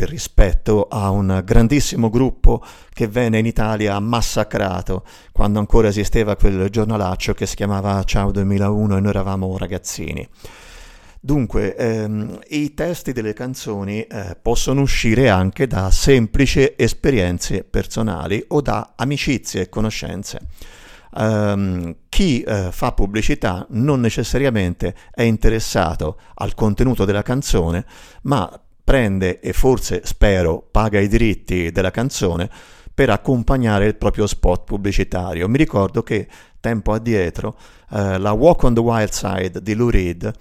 per 0.00 0.08
rispetto 0.08 0.88
a 0.88 1.10
un 1.10 1.42
grandissimo 1.44 2.08
gruppo 2.08 2.64
che 2.90 3.06
venne 3.06 3.38
in 3.38 3.44
Italia 3.44 4.00
massacrato 4.00 5.04
quando 5.30 5.58
ancora 5.58 5.88
esisteva 5.88 6.36
quel 6.36 6.70
giornalaccio 6.70 7.34
che 7.34 7.44
si 7.44 7.54
chiamava 7.54 8.02
Ciao 8.04 8.30
2001 8.30 8.96
e 8.96 9.00
noi 9.00 9.10
eravamo 9.10 9.58
ragazzini. 9.58 10.26
Dunque, 11.22 11.76
ehm, 11.76 12.38
i 12.48 12.72
testi 12.72 13.12
delle 13.12 13.34
canzoni 13.34 14.00
eh, 14.00 14.38
possono 14.40 14.80
uscire 14.80 15.28
anche 15.28 15.66
da 15.66 15.90
semplici 15.90 16.72
esperienze 16.76 17.62
personali 17.62 18.42
o 18.48 18.62
da 18.62 18.94
amicizie 18.96 19.62
e 19.62 19.68
conoscenze. 19.68 20.40
Um, 21.12 21.96
chi 22.08 22.40
eh, 22.40 22.68
fa 22.70 22.92
pubblicità 22.92 23.66
non 23.70 24.00
necessariamente 24.00 24.94
è 25.10 25.22
interessato 25.22 26.18
al 26.34 26.54
contenuto 26.54 27.04
della 27.04 27.22
canzone, 27.22 27.84
ma 28.22 28.48
prende 28.82 29.40
e 29.40 29.52
forse 29.52 30.02
spero 30.04 30.66
paga 30.70 31.00
i 31.00 31.08
diritti 31.08 31.70
della 31.70 31.90
canzone 31.90 32.48
per 32.94 33.10
accompagnare 33.10 33.86
il 33.86 33.96
proprio 33.96 34.26
spot 34.26 34.64
pubblicitario. 34.64 35.48
Mi 35.48 35.58
ricordo 35.58 36.02
che 36.02 36.28
tempo 36.60 36.92
addietro 36.92 37.56
eh, 37.90 38.18
la 38.18 38.32
Walk 38.32 38.62
on 38.64 38.74
the 38.74 38.80
Wild 38.80 39.10
Side 39.10 39.62
di 39.62 39.74
Lou 39.74 39.90
Reed 39.90 40.32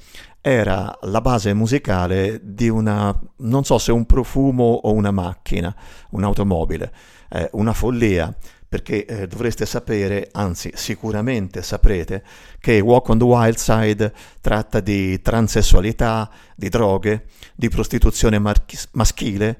era 0.42 0.98
la 1.02 1.22
base 1.22 1.54
musicale 1.54 2.40
di 2.42 2.70
una, 2.70 3.18
non 3.38 3.64
so 3.64 3.78
se 3.78 3.92
un 3.92 4.06
profumo 4.06 4.64
o 4.64 4.94
una 4.94 5.12
macchina, 5.12 5.76
un'automobile, 6.12 6.94
eh, 7.30 7.50
una 7.54 7.74
follia, 7.74 8.34
perché 8.68 9.06
eh, 9.06 9.28
dovreste 9.28 9.66
sapere, 9.66 10.30
anzi 10.32 10.72
sicuramente 10.76 11.64
saprete, 11.64 12.24
che 12.60 12.80
Walk 12.80 13.10
on 13.10 13.18
the 13.18 13.24
Wild 13.24 13.58
Side 13.58 14.14
tratta 14.42 14.80
di 14.80 15.20
transessualità, 15.22 16.30
di 16.56 16.70
droghe, 16.70 17.26
di 17.56 17.68
prostituzione 17.68 18.38
mar- 18.38 18.64
maschile 18.92 19.60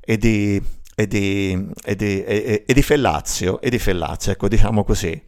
e 0.00 0.16
di, 0.16 0.62
e, 0.94 1.06
di, 1.06 1.68
e, 1.84 1.96
di, 1.96 2.22
e, 2.24 2.64
di, 2.64 2.82
fellazio, 2.82 3.60
e 3.60 3.70
di 3.70 3.78
fellazio, 3.78 4.32
ecco 4.32 4.46
diciamo 4.48 4.84
così. 4.84 5.20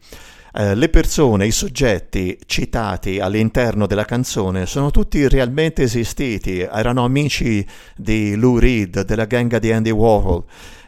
Eh, 0.59 0.73
le 0.73 0.89
persone, 0.89 1.45
i 1.45 1.51
soggetti 1.51 2.35
citati 2.47 3.19
all'interno 3.19 3.85
della 3.85 4.05
canzone 4.05 4.65
sono 4.65 4.89
tutti 4.89 5.27
realmente 5.27 5.83
esistiti, 5.83 6.61
erano 6.61 7.03
amici 7.03 7.63
di 7.95 8.33
Lou 8.35 8.57
Reed, 8.57 9.03
della 9.03 9.25
ganga 9.25 9.59
di 9.59 9.71
Andy 9.71 9.91
Warhol. 9.91 10.43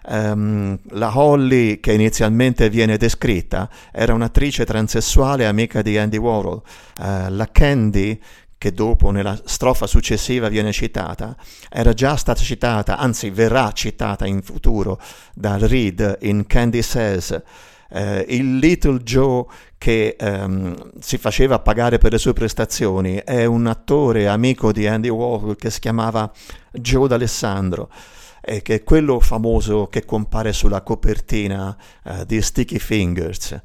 Um, 0.07 0.75
la 0.93 1.15
Holly, 1.15 1.79
che 1.79 1.93
inizialmente 1.93 2.67
viene 2.71 2.97
descritta, 2.97 3.69
era 3.91 4.15
un'attrice 4.15 4.65
transessuale 4.65 5.45
amica 5.45 5.83
di 5.83 5.99
Andy 5.99 6.17
Warhol. 6.17 6.63
Uh, 6.97 7.29
la 7.29 7.47
Candy, 7.51 8.19
che 8.57 8.71
dopo 8.71 9.11
nella 9.11 9.39
strofa 9.45 9.85
successiva 9.85 10.49
viene 10.49 10.71
citata, 10.71 11.35
era 11.69 11.93
già 11.93 12.15
stata 12.15 12.41
citata, 12.41 12.97
anzi 12.97 13.29
verrà 13.29 13.71
citata 13.73 14.25
in 14.25 14.41
futuro 14.41 14.99
da 15.35 15.59
Reed 15.59 16.17
in 16.21 16.47
Candy 16.47 16.81
Says 16.81 17.39
eh, 17.89 18.25
il 18.29 18.57
Little 18.57 18.99
Joe 18.99 19.45
che 19.77 20.15
ehm, 20.19 20.99
si 20.99 21.17
faceva 21.17 21.59
pagare 21.59 21.97
per 21.97 22.11
le 22.11 22.17
sue 22.17 22.33
prestazioni 22.33 23.15
è 23.23 23.45
un 23.45 23.67
attore 23.67 24.27
amico 24.27 24.71
di 24.71 24.87
Andy 24.87 25.09
Warhol 25.09 25.55
che 25.55 25.69
si 25.69 25.79
chiamava 25.79 26.31
Joe 26.71 27.07
D'Alessandro 27.07 27.89
e 28.41 28.61
che 28.61 28.75
è 28.75 28.83
quello 28.83 29.19
famoso 29.19 29.87
che 29.87 30.05
compare 30.05 30.53
sulla 30.53 30.81
copertina 30.81 31.75
eh, 32.03 32.25
di 32.25 32.41
Sticky 32.41 32.79
Fingers. 32.79 33.59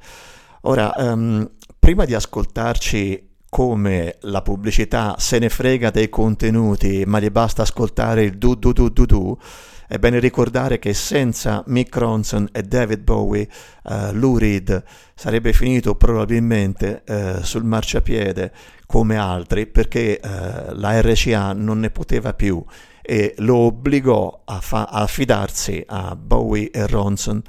Ora, 0.63 0.95
ehm, 0.95 1.51
prima 1.79 2.05
di 2.05 2.15
ascoltarci 2.15 3.33
come 3.49 4.17
la 4.23 4.43
pubblicità 4.43 5.15
se 5.19 5.39
ne 5.39 5.49
frega 5.49 5.91
dei 5.91 6.09
contenuti, 6.09 7.05
ma 7.07 7.21
gli 7.21 7.31
basta 7.31 7.63
ascoltare 7.63 8.25
il 8.25 8.37
du 8.37 8.57
du 8.57 8.73
du 8.73 8.89
du 8.89 9.07
du, 9.07 9.39
è 9.87 9.99
bene 9.99 10.19
ricordare 10.19 10.79
che 10.79 10.95
senza 10.95 11.63
Mick 11.67 11.97
Ronson 11.97 12.49
e 12.53 12.63
David 12.63 13.01
Bowie, 13.03 13.49
uh, 13.85 14.13
Lou 14.13 14.39
Reed 14.39 14.83
sarebbe 15.15 15.53
finito 15.53 15.95
probabilmente 15.95 17.03
uh, 17.07 17.43
sul 17.43 17.65
marciapiede 17.65 18.53
come 18.87 19.17
altri 19.17 19.67
perché 19.67 20.21
uh, 20.23 20.29
la 20.73 21.01
RCA 21.01 21.53
non 21.53 21.81
ne 21.81 21.91
poteva 21.91 22.33
più 22.33 22.65
e 23.03 23.35
lo 23.39 23.57
obbligò 23.57 24.43
a, 24.45 24.61
fa- 24.61 24.87
a 24.87 25.03
affidarsi 25.03 25.85
a 25.87 26.17
Bowie 26.17 26.71
e 26.71 26.87
Ronson 26.87 27.43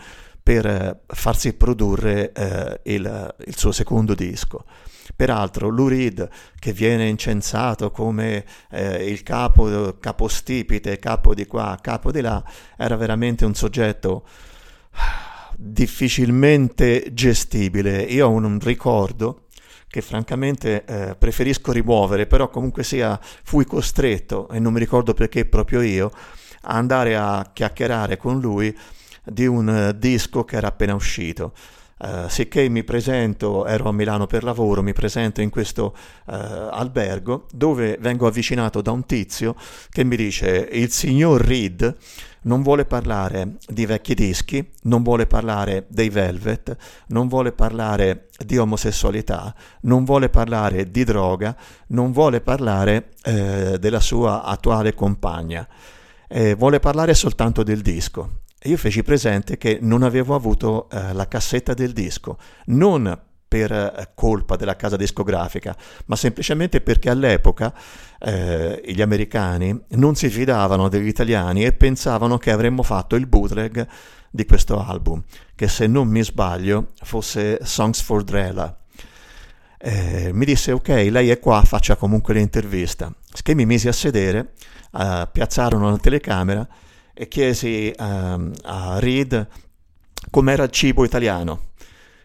per 0.44 1.02
farsi 1.08 1.54
produrre 1.54 2.32
il, 2.84 3.36
il 3.48 3.58
suo 3.58 3.72
secondo 3.72 4.14
disco. 4.14 4.64
Peraltro 5.16 5.70
Lou 5.70 5.88
Reed, 5.88 6.28
che 6.59 6.74
viene 6.74 7.07
incensato 7.07 7.91
come 7.91 8.45
eh, 8.70 9.09
il 9.09 9.24
capo, 9.24 9.97
capostipite, 9.99 10.99
capo 10.99 11.34
di 11.34 11.45
qua, 11.45 11.78
capo 11.82 12.11
di 12.11 12.22
là, 12.22 12.43
era 12.78 12.95
veramente 12.95 13.45
un 13.45 13.53
soggetto 13.53 14.28
difficilmente 15.55 17.13
gestibile. 17.13 18.01
Io 18.01 18.28
ho 18.28 18.32
un 18.32 18.59
ricordo 18.59 19.45
che 19.88 20.01
francamente 20.01 20.84
eh, 20.84 21.16
preferisco 21.16 21.72
rimuovere, 21.72 22.28
però 22.28 22.49
comunque 22.49 22.84
sia 22.84 23.18
fui 23.22 23.63
costretto, 23.63 24.49
e 24.49 24.59
non 24.59 24.74
mi 24.74 24.80
ricordo 24.80 25.13
perché 25.13 25.45
proprio 25.45 25.82
io, 25.82 26.11
a 26.63 26.74
andare 26.76 27.16
a 27.16 27.49
chiacchierare 27.53 28.18
con 28.18 28.39
lui 28.41 28.78
di 29.24 29.45
un 29.45 29.68
uh, 29.68 29.97
disco 29.97 30.43
che 30.43 30.57
era 30.57 30.68
appena 30.68 30.93
uscito. 30.93 31.53
Uh, 31.98 32.28
sicché 32.28 32.68
mi 32.68 32.84
presento, 32.84 33.66
ero 33.66 33.88
a 33.88 33.93
Milano 33.93 34.28
per 34.28 34.43
lavoro, 34.43 34.84
mi 34.84 34.91
presento 34.91 35.39
in 35.39 35.50
questo 35.50 35.96
uh, 36.26 36.34
albergo 36.34 37.46
dove 37.54 37.98
vengo 38.02 38.28
avvicinato 38.28 38.82
da 38.82 38.91
un 38.91 39.06
tizio 39.06 39.56
che 39.89 40.04
mi 40.04 40.18
dice 40.18 40.68
il 40.74 40.91
signor 40.91 41.39
Reed 41.39 41.98
non 42.46 42.62
vuole 42.62 42.86
parlare 42.86 43.56
di 43.68 43.86
vecchi 43.86 44.14
dischi, 44.14 44.72
non 44.84 45.04
vuole 45.04 45.26
parlare 45.28 45.86
dei 45.88 46.10
Velvet, 46.10 46.76
non 47.08 47.28
vuole 47.28 47.52
parlare 47.52 48.28
di 48.38 48.58
omosessualità, 48.58 49.54
non 49.82 50.04
vuole 50.04 50.30
parlare 50.30 50.89
di 50.91 51.04
droga, 51.04 51.56
non 51.88 52.12
vuole 52.12 52.41
parlare 52.41 53.12
eh, 53.24 53.78
della 53.80 54.00
sua 54.00 54.43
attuale 54.43 54.93
compagna, 54.93 55.68
eh, 56.28 56.56
vuole 56.56 56.80
parlare 56.80 57.14
soltanto 57.14 57.64
del 57.64 57.82
disco. 57.82 58.43
E 58.66 58.70
io 58.70 58.78
feci 58.78 59.03
presente 59.03 59.59
che 59.59 59.78
non 59.80 60.01
avevo 60.01 60.34
avuto 60.34 60.89
eh, 60.89 61.13
la 61.13 61.28
cassetta 61.28 61.76
del 61.76 61.93
disco, 61.93 62.39
non 62.66 63.16
per 63.47 63.72
eh, 63.72 64.09
colpa 64.16 64.55
della 64.55 64.76
casa 64.76 64.95
discografica, 64.95 65.78
ma 66.07 66.16
semplicemente 66.16 66.82
perché 66.82 67.11
all'epoca 67.11 67.72
eh, 68.18 68.82
gli 68.84 69.03
americani 69.03 69.80
non 69.89 70.16
si 70.16 70.30
fidavano 70.30 70.89
degli 70.89 71.05
italiani 71.05 71.63
e 71.63 71.74
pensavano 71.74 72.39
che 72.39 72.49
avremmo 72.49 72.82
fatto 72.82 73.16
il 73.16 73.28
bootleg 73.28 73.88
di 74.32 74.45
questo 74.47 74.84
album, 74.84 75.22
che 75.53 75.68
se 75.68 75.86
non 75.86 76.07
mi 76.07 76.24
sbaglio 76.24 76.93
fosse 77.03 77.59
Songs 77.61 78.01
for 78.01 78.24
Drella. 78.24 78.76
Eh, 79.78 80.32
mi 80.34 80.43
disse 80.43 80.72
ok, 80.72 80.88
lei 81.11 81.30
è 81.30 81.38
qua, 81.38 81.61
faccia 81.61 81.97
comunque 81.97 82.34
l'intervista. 82.34 83.13
Che 83.43 83.53
mi 83.53 83.68
misi 83.68 83.88
a 83.88 83.93
sedere, 83.93 84.53
uh, 84.93 85.28
piazzarono 85.32 85.91
la 85.91 85.97
telecamera 85.97 86.68
e 87.18 87.28
chiesi 87.30 87.93
um, 87.97 88.51
a 88.63 88.99
Reed 88.99 89.47
com'era 90.30 90.63
il 90.63 90.70
cibo 90.70 91.05
italiano. 91.05 91.72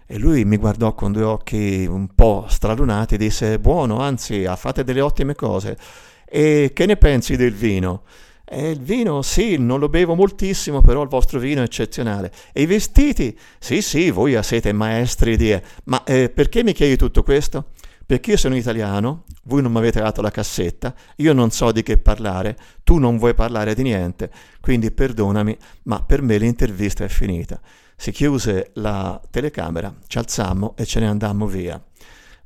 E 0.05 0.19
lui 0.19 0.45
mi 0.45 0.57
guardò 0.57 0.93
con 0.95 1.13
due 1.13 1.23
occhi 1.23 1.87
un 1.89 2.09
po' 2.15 2.47
stralunati 2.49 3.15
e 3.15 3.19
disse: 3.19 3.61
Buono, 3.61 4.01
anzi, 4.01 4.45
fate 4.57 4.83
delle 4.83 5.01
ottime 5.01 5.37
cose. 5.37 5.79
E 6.25 6.73
che 6.75 6.87
ne 6.87 6.97
pensi 6.97 7.37
del 7.37 7.55
vino? 7.55 8.03
E 8.45 8.71
il 8.71 8.81
vino, 8.81 9.23
sì, 9.23 9.57
non 9.59 9.79
lo 9.79 9.89
bevo 9.89 10.17
moltissimo, 10.17 10.81
però 10.81 11.03
il 11.03 11.09
vostro 11.09 11.39
vino 11.39 11.61
è 11.61 11.65
eccezionale. 11.65 12.33
E 12.53 12.63
i 12.63 12.67
vestiti? 12.67 13.39
Sì, 13.61 13.81
sì, 13.81 14.11
voi 14.11 14.37
siete 14.43 14.73
maestri 14.73 15.37
di... 15.37 15.57
Ma 15.85 16.03
eh, 16.03 16.29
perché 16.31 16.65
mi 16.65 16.73
chiedi 16.73 16.97
tutto 16.97 17.23
questo? 17.23 17.67
Perché 18.11 18.33
io 18.33 18.37
sono 18.39 18.57
italiano, 18.57 19.23
voi 19.45 19.63
non 19.63 19.71
mi 19.71 19.79
avete 19.79 20.01
dato 20.01 20.21
la 20.21 20.33
cassetta, 20.33 20.93
io 21.19 21.33
non 21.33 21.53
so 21.53 21.71
di 21.71 21.85
che 21.85 21.97
parlare, 21.97 22.57
tu 22.83 22.99
non 22.99 23.19
vuoi 23.19 23.35
parlare 23.35 23.73
di 23.73 23.85
niente, 23.85 24.33
quindi 24.61 24.91
perdonami, 24.91 25.57
ma 25.85 26.03
per 26.03 26.21
me 26.21 26.37
l'intervista 26.37 27.05
è 27.05 27.09
finita. 27.09 27.61
Si 27.95 28.11
chiuse 28.11 28.73
la 28.75 29.21
telecamera, 29.31 29.95
ci 30.09 30.19
alzammo 30.19 30.75
e 30.77 30.87
ce 30.87 30.99
ne 30.99 31.07
andammo 31.07 31.47
via. 31.47 31.81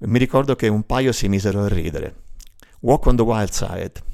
Mi 0.00 0.18
ricordo 0.18 0.54
che 0.54 0.68
un 0.68 0.82
paio 0.82 1.12
si 1.12 1.28
misero 1.28 1.62
a 1.62 1.68
ridere. 1.68 2.14
Walk 2.80 3.06
on 3.06 3.16
the 3.16 3.22
Wild 3.22 3.52
Side. 3.52 4.13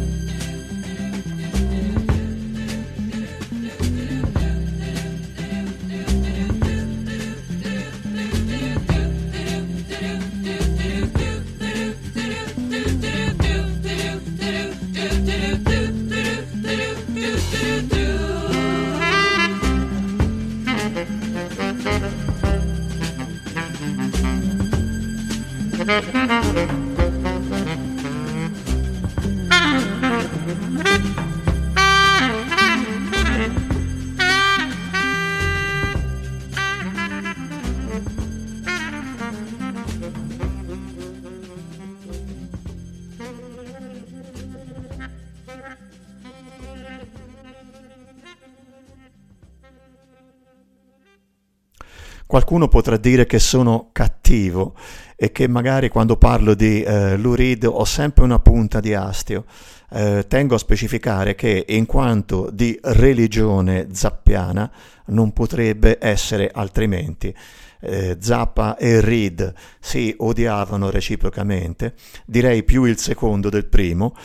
Thank 25.83 26.05
you. 31.15 31.30
Qualcuno 52.41 52.69
potrà 52.69 52.97
dire 52.97 53.27
che 53.27 53.37
sono 53.37 53.89
cattivo 53.91 54.73
e 55.15 55.31
che 55.31 55.47
magari 55.47 55.89
quando 55.89 56.17
parlo 56.17 56.55
di 56.55 56.81
eh, 56.81 57.15
Lou 57.15 57.35
Reed 57.35 57.65
ho 57.65 57.85
sempre 57.85 58.23
una 58.23 58.39
punta 58.39 58.79
di 58.79 58.95
astio. 58.95 59.45
Eh, 59.91 60.25
tengo 60.27 60.55
a 60.55 60.57
specificare 60.57 61.35
che 61.35 61.63
in 61.67 61.85
quanto 61.85 62.49
di 62.51 62.75
religione 62.81 63.89
zappiana 63.91 64.71
non 65.09 65.33
potrebbe 65.33 65.99
essere 66.01 66.49
altrimenti. 66.51 67.31
Eh, 67.79 68.17
Zappa 68.19 68.75
e 68.75 69.01
Reed 69.01 69.53
si 69.79 70.11
odiavano 70.17 70.89
reciprocamente, 70.89 71.93
direi 72.25 72.63
più 72.63 72.85
il 72.85 72.97
secondo 72.97 73.49
del 73.49 73.67
primo. 73.67 74.15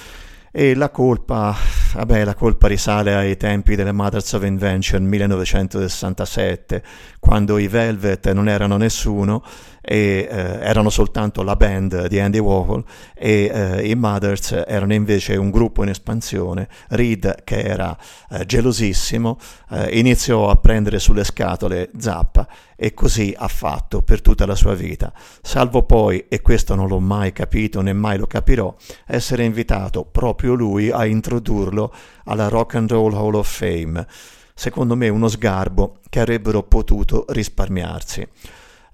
E 0.51 0.75
la 0.75 0.89
colpa, 0.89 1.55
vabbè, 1.97 2.25
la 2.25 2.35
colpa 2.35 2.69
risale 2.69 3.15
ai 3.15 3.39
tempi 3.39 3.75
delle 3.75 3.93
Mothers 3.93 4.35
of 4.35 4.45
Invention 4.45 5.03
1967, 5.05 6.83
quando 7.19 7.57
i 7.57 7.69
Velvet 7.69 8.31
non 8.33 8.49
erano 8.49 8.77
nessuno 8.77 9.43
e 9.89 10.27
eh, 10.29 10.35
erano 10.63 10.91
soltanto 10.91 11.45
la 11.45 11.55
band 11.55 12.09
di 12.09 12.19
Andy 12.19 12.39
Warhol 12.39 12.83
e 13.15 13.51
eh, 13.53 13.89
i 13.89 13.95
Mothers 13.95 14.65
erano 14.67 14.95
invece 14.95 15.37
un 15.37 15.51
gruppo 15.51 15.85
in 15.85 15.91
espansione. 15.91 16.69
Reed, 16.89 17.45
che 17.45 17.61
era 17.63 17.97
eh, 18.31 18.45
gelosissimo, 18.45 19.39
eh, 19.71 19.97
iniziò 19.97 20.51
a 20.51 20.57
prendere 20.57 20.99
sulle 20.99 21.23
scatole 21.23 21.91
Zappa 21.97 22.49
e 22.75 22.95
così 22.95 23.33
ha 23.37 23.47
fatto 23.47 24.03
per 24.03 24.21
tutta 24.23 24.45
la 24.45 24.57
sua 24.57 24.75
vita, 24.75 25.13
salvo 25.41 25.85
poi, 25.85 26.27
e 26.29 26.43
questo 26.43 26.75
non 26.75 26.89
l'ho 26.89 27.01
mai 27.01 27.33
capito 27.33 27.81
né 27.81 27.93
mai 27.93 28.19
lo 28.19 28.27
capirò, 28.27 28.75
essere 29.07 29.45
invitato 29.45 30.05
proprio 30.05 30.55
lui 30.55 30.91
a 30.91 31.07
introdurlo 31.07 31.95
alla 32.25 32.49
Rock 32.49 32.75
and 32.75 32.91
Roll 32.91 33.15
Hall 33.15 33.35
of 33.35 33.49
Fame. 33.49 34.05
Secondo 34.53 34.97
me 34.97 35.09
uno 35.11 35.29
sgarbo 35.29 35.99
che 36.09 36.19
avrebbero 36.21 36.63
potuto 36.65 37.25
risparmiarsi. 37.29 38.27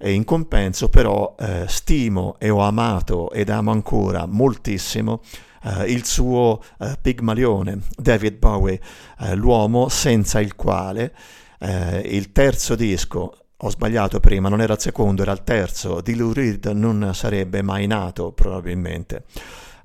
E 0.05 0.13
in 0.13 0.25
compenso 0.25 0.89
però 0.89 1.37
eh, 1.39 1.67
stimo 1.69 2.35
e 2.41 2.51
ho 2.51 2.59
amato 2.59 3.31
ed 3.31 3.51
amo 3.51 3.71
ancora 3.71 4.27
moltissimo 4.27 5.21
eh, 5.63 5.93
il 5.93 6.05
suo 6.05 6.61
eh, 6.81 6.97
Pigmalione, 7.01 7.83
David 7.97 8.39
Bowie, 8.39 8.81
eh, 9.21 9.37
l'uomo 9.37 9.89
senza 9.89 10.41
il 10.41 10.57
quale 10.57 11.15
eh, 11.61 12.01
il 12.01 12.33
terzo 12.33 12.75
disco 12.75 13.37
ho 13.57 13.71
sbagliato 13.71 14.19
prima, 14.19 14.49
non 14.49 14.61
era 14.61 14.73
il 14.73 14.81
secondo, 14.81 15.23
era 15.23 15.31
il 15.31 15.45
terzo, 15.45 16.01
di 16.01 16.17
Lou 16.17 16.33
Reed 16.33 16.67
non 16.67 17.13
sarebbe 17.15 17.63
mai 17.63 17.87
nato 17.87 18.33
probabilmente. 18.33 19.23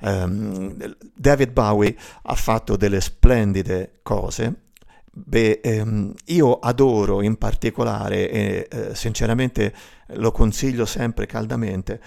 Ehm, 0.02 0.96
David 1.14 1.52
Bowie 1.52 1.96
ha 2.24 2.34
fatto 2.34 2.76
delle 2.76 3.02
splendide 3.02 4.00
cose. 4.02 4.67
Beh, 5.12 5.62
ehm, 5.64 6.14
io 6.26 6.60
adoro 6.60 7.22
in 7.22 7.38
particolare 7.38 8.30
e 8.30 8.68
eh, 8.70 8.96
sinceramente 8.96 9.74
lo 10.14 10.32
consiglio 10.32 10.86
sempre 10.86 11.26
caldamente 11.26 12.00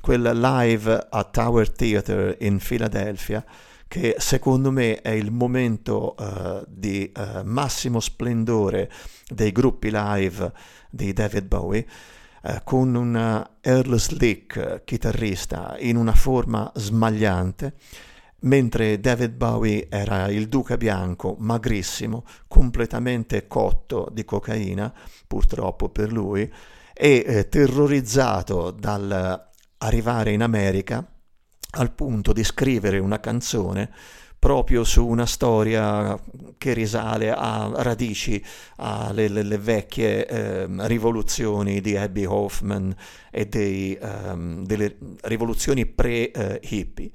quel 0.00 0.38
live 0.38 1.06
a 1.10 1.24
Tower 1.24 1.70
Theatre 1.70 2.36
in 2.40 2.58
Philadelphia 2.58 3.44
che 3.88 4.16
secondo 4.18 4.70
me 4.70 5.00
è 5.00 5.10
il 5.10 5.30
momento 5.30 6.16
eh, 6.16 6.64
di 6.68 7.10
eh, 7.10 7.42
massimo 7.44 8.00
splendore 8.00 8.90
dei 9.28 9.52
gruppi 9.52 9.90
live 9.92 10.52
di 10.90 11.12
David 11.12 11.46
Bowie 11.46 11.86
eh, 12.42 12.60
con 12.64 12.94
un 12.94 13.44
Earl 13.60 13.98
Slick 13.98 14.82
chitarrista 14.84 15.76
in 15.78 15.96
una 15.96 16.14
forma 16.14 16.70
smagliante 16.74 17.74
mentre 18.40 19.00
David 19.00 19.32
Bowie 19.32 19.86
era 19.88 20.28
il 20.28 20.48
duca 20.48 20.76
bianco, 20.76 21.36
magrissimo, 21.38 22.24
completamente 22.48 23.46
cotto 23.46 24.08
di 24.12 24.24
cocaina, 24.24 24.92
purtroppo 25.26 25.88
per 25.88 26.12
lui, 26.12 26.50
e 26.92 27.24
eh, 27.26 27.48
terrorizzato 27.48 28.70
dal 28.70 29.44
arrivare 29.78 30.32
in 30.32 30.42
America 30.42 31.06
al 31.72 31.92
punto 31.92 32.32
di 32.32 32.42
scrivere 32.42 32.98
una 32.98 33.20
canzone 33.20 33.92
proprio 34.38 34.84
su 34.84 35.04
una 35.06 35.26
storia 35.26 36.18
che 36.56 36.72
risale 36.72 37.32
a 37.32 37.70
radici 37.76 38.42
alle 38.76 39.28
le, 39.28 39.42
le 39.42 39.58
vecchie 39.58 40.26
eh, 40.26 40.66
rivoluzioni 40.86 41.80
di 41.80 41.96
Abby 41.96 42.24
Hoffman 42.24 42.94
e 43.30 43.46
dei, 43.46 43.98
um, 44.00 44.64
delle 44.64 44.96
rivoluzioni 45.22 45.84
pre-hippie. 45.86 47.10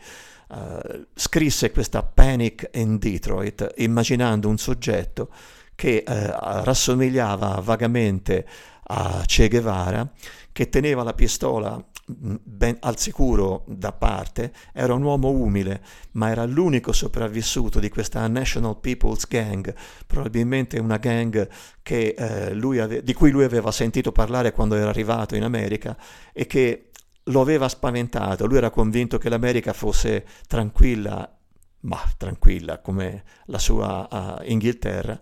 Uh, 0.51 1.05
scrisse 1.13 1.71
questa 1.71 2.03
Panic 2.03 2.71
in 2.73 2.97
Detroit 2.97 3.73
immaginando 3.77 4.49
un 4.49 4.57
soggetto 4.57 5.29
che 5.75 6.03
uh, 6.05 6.11
rassomigliava 6.11 7.61
vagamente 7.63 8.45
a 8.83 9.23
Che 9.25 9.47
Guevara, 9.47 10.11
che 10.51 10.67
teneva 10.67 11.03
la 11.03 11.13
pistola 11.13 11.81
ben 12.05 12.77
al 12.81 12.97
sicuro 12.97 13.63
da 13.67 13.91
parte, 13.91 14.51
era 14.73 14.93
un 14.93 15.03
uomo 15.03 15.29
umile, 15.29 15.81
ma 16.11 16.29
era 16.29 16.45
l'unico 16.45 16.91
sopravvissuto 16.91 17.79
di 17.79 17.89
questa 17.89 18.27
National 18.27 18.79
People's 18.79 19.27
Gang, 19.27 19.73
probabilmente 20.05 20.79
una 20.79 20.97
gang 20.97 21.47
che, 21.81 22.13
eh, 22.17 22.81
ave- 22.81 23.03
di 23.03 23.13
cui 23.13 23.31
lui 23.31 23.43
aveva 23.43 23.71
sentito 23.71 24.11
parlare 24.11 24.51
quando 24.51 24.75
era 24.75 24.89
arrivato 24.89 25.35
in 25.35 25.43
America 25.43 25.97
e 26.33 26.45
che 26.45 26.90
lo 27.25 27.41
aveva 27.41 27.69
spaventato. 27.69 28.45
Lui 28.45 28.57
era 28.57 28.69
convinto 28.69 29.17
che 29.17 29.29
l'America 29.29 29.73
fosse 29.73 30.25
tranquilla, 30.47 31.37
ma 31.81 31.99
tranquilla 32.17 32.79
come 32.79 33.23
la 33.45 33.59
sua 33.59 34.07
uh, 34.09 34.49
Inghilterra 34.49 35.19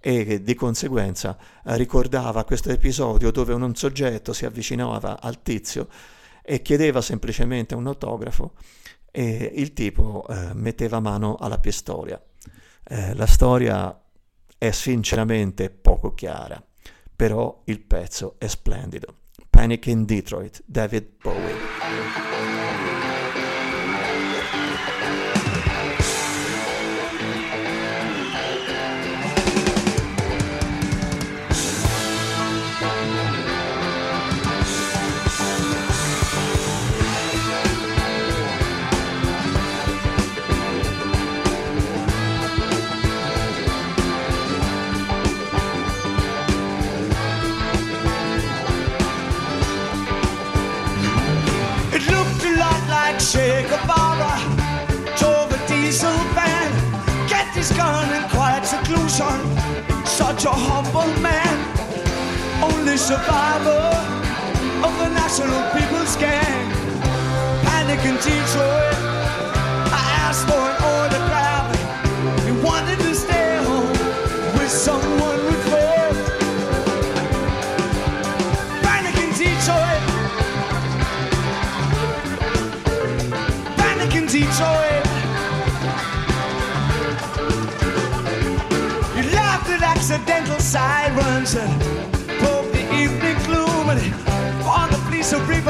e 0.00 0.42
di 0.42 0.54
conseguenza 0.54 1.36
eh, 1.64 1.76
ricordava 1.76 2.44
questo 2.44 2.70
episodio 2.70 3.32
dove 3.32 3.52
un 3.52 3.74
soggetto 3.74 4.32
si 4.32 4.46
avvicinava 4.46 5.20
al 5.20 5.42
tizio 5.42 5.88
e 6.42 6.62
chiedeva 6.62 7.00
semplicemente 7.00 7.74
un 7.74 7.86
autografo 7.88 8.52
e 9.10 9.52
il 9.56 9.72
tipo 9.72 10.24
eh, 10.28 10.54
metteva 10.54 11.00
mano 11.00 11.36
alla 11.36 11.58
pistola. 11.58 12.20
La 12.90 13.26
storia 13.26 14.00
è 14.56 14.70
sinceramente 14.70 15.68
poco 15.68 16.14
chiara, 16.14 16.62
però 17.14 17.60
il 17.66 17.80
pezzo 17.80 18.36
è 18.38 18.46
splendido. 18.46 19.27
Panic 19.50 19.88
in 19.88 20.06
Detroit, 20.06 20.60
David 20.70 21.18
Bowie. 21.22 22.37
Survivor 62.98 63.94
of 64.82 64.92
the 64.98 65.08
National 65.10 65.62
People's 65.70 66.16
Gang. 66.16 66.68
Panic 67.62 68.00
in 68.04 68.16
Detroit. 68.16 68.98
I 69.94 70.04
asked 70.26 70.46
for 70.48 70.58
an 70.58 70.76
autograph. 70.90 71.68
He 72.44 72.50
wanted 72.60 72.98
to 72.98 73.14
stay 73.14 73.56
home 73.62 73.92
with 74.58 74.68
someone 74.68 75.38
with 75.46 75.62
faith. 75.70 76.18
Panic 78.82 79.16
in 79.24 79.30
Detroit. 79.42 80.02
Panic 83.78 84.14
in 84.16 84.26
Detroit. 84.26 85.06
You 89.16 89.22
laughed 89.36 89.70
at 89.70 89.82
accidental 89.82 90.58
sirens 90.58 91.54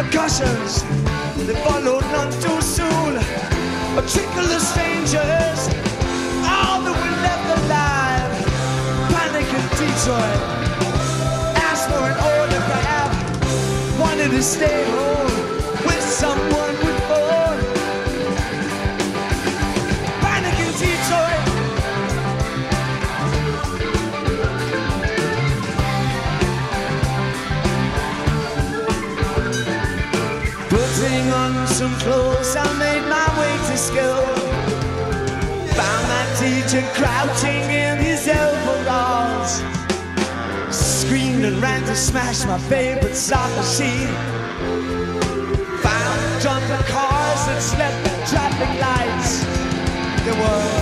repercussions. 0.08 0.82
They 1.46 1.54
followed 1.64 2.02
none 2.12 2.32
too 2.32 2.60
soon. 2.60 3.16
A 3.96 4.02
trickle 4.06 4.50
of 4.50 4.60
strangers, 4.60 5.60
all 6.44 6.80
that 6.82 6.96
were 7.00 7.16
left 7.26 7.48
alive. 7.58 8.32
Panic 9.12 9.48
in 9.58 9.66
Detroit. 9.76 10.40
Asked 11.56 11.88
for 11.90 12.04
an 12.10 12.16
autograph. 12.30 13.12
Wanted 14.00 14.30
to 14.30 14.42
stay 14.42 14.84
home 14.90 15.17
some 31.78 31.94
clothes, 32.00 32.56
I 32.56 32.64
made 32.76 33.06
my 33.08 33.28
way 33.38 33.54
to 33.68 33.76
school. 33.78 34.26
Found 35.78 36.04
my 36.10 36.24
teacher 36.34 36.82
crouching 36.98 37.70
in 37.70 37.98
his 37.98 38.26
overalls. 38.26 39.62
Screamed 40.74 41.44
and 41.44 41.62
ran 41.62 41.82
to 41.82 41.94
smash 41.94 42.44
my 42.46 42.58
favorite 42.58 43.14
soccer 43.14 43.62
sheet. 43.62 44.10
Found 45.86 46.20
drunken 46.42 46.82
cars 46.90 47.46
that 47.46 47.62
slept 47.62 48.08
at 48.08 48.26
traffic 48.26 48.72
lights. 48.82 49.44
There 50.24 50.34
were 50.34 50.77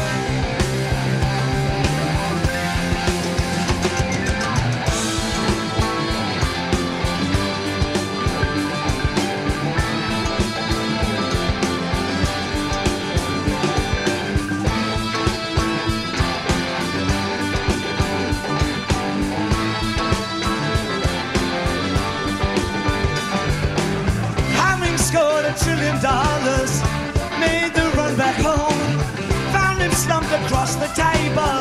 across 30.44 30.76
the 30.76 30.88
table. 30.92 31.60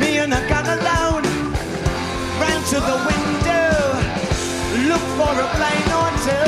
Me 0.00 0.18
and 0.18 0.34
I 0.34 0.40
got 0.48 0.66
alone. 0.66 1.24
Ran 2.40 2.60
to 2.72 2.78
the 2.90 2.98
window, 3.10 3.70
looked 4.90 5.12
for 5.18 5.32
a 5.44 5.46
flying 5.54 5.90
on 6.02 6.12
to 6.26 6.38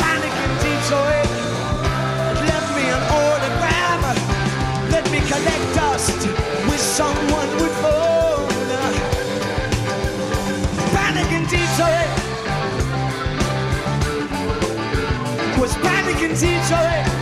Panic 0.00 0.34
in 0.44 0.52
Detroit. 0.64 1.30
Left 2.48 2.68
me 2.76 2.84
an 2.96 3.02
autogram. 3.20 4.00
Let 4.94 5.04
me 5.12 5.20
collect 5.32 5.64
dust 5.74 6.20
with 6.68 6.80
someone 6.80 7.50
with 7.60 7.74
phone. 7.82 8.48
Panic 10.96 11.30
in 11.38 11.44
Detroit. 11.54 12.10
Was 15.60 15.74
panic 15.86 16.22
in 16.22 16.32
Detroit. 16.32 17.13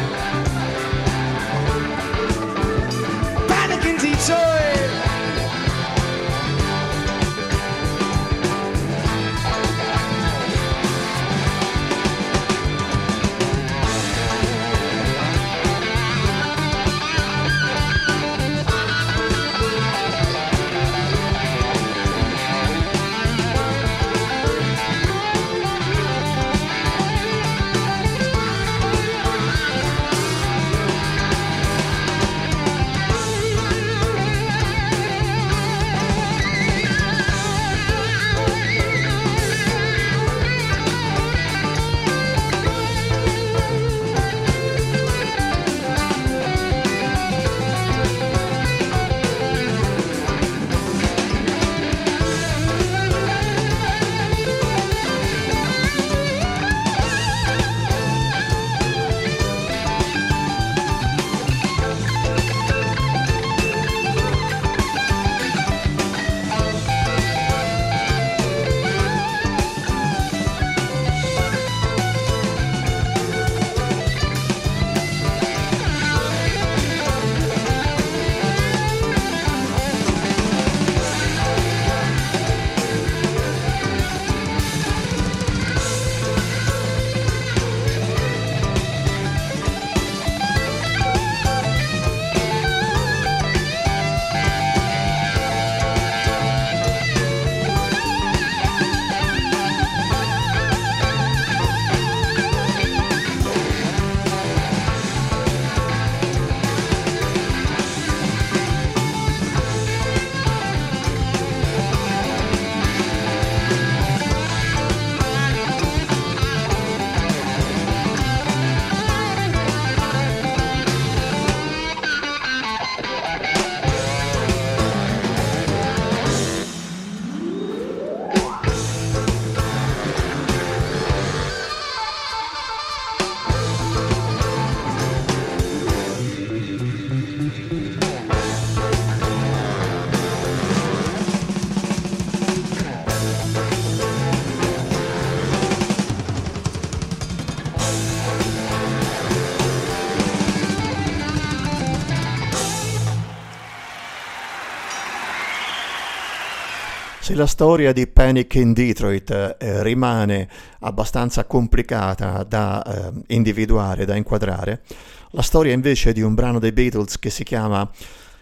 La 157.43 157.49
storia 157.49 157.93
di 157.93 158.07
Panic 158.07 158.55
in 158.55 158.73
Detroit 158.73 159.57
eh, 159.59 159.83
rimane 159.83 160.49
abbastanza 160.79 161.45
complicata 161.45 162.45
da 162.45 162.85
eh, 162.85 163.13
individuare, 163.35 164.05
da 164.05 164.15
inquadrare, 164.15 164.83
la 165.31 165.43
storia 165.43 165.73
invece 165.73 166.13
di 166.13 166.21
un 166.23 166.35
brano 166.35 166.61
dei 166.61 166.71
Beatles 166.71 167.19
che 167.19 167.31
si 167.31 167.43
chiama 167.43 167.91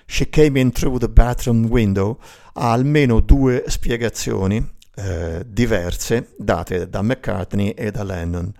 She 0.04 0.28
Came 0.28 0.60
In 0.60 0.70
Through 0.70 0.98
the 0.98 1.08
Bathroom 1.08 1.64
Window 1.64 2.18
ha 2.52 2.72
almeno 2.72 3.20
due 3.20 3.64
spiegazioni 3.68 4.62
eh, 4.96 5.44
diverse 5.46 6.34
date 6.36 6.86
da 6.90 7.00
McCartney 7.00 7.70
e 7.70 7.90
da 7.90 8.04
Lennon. 8.04 8.52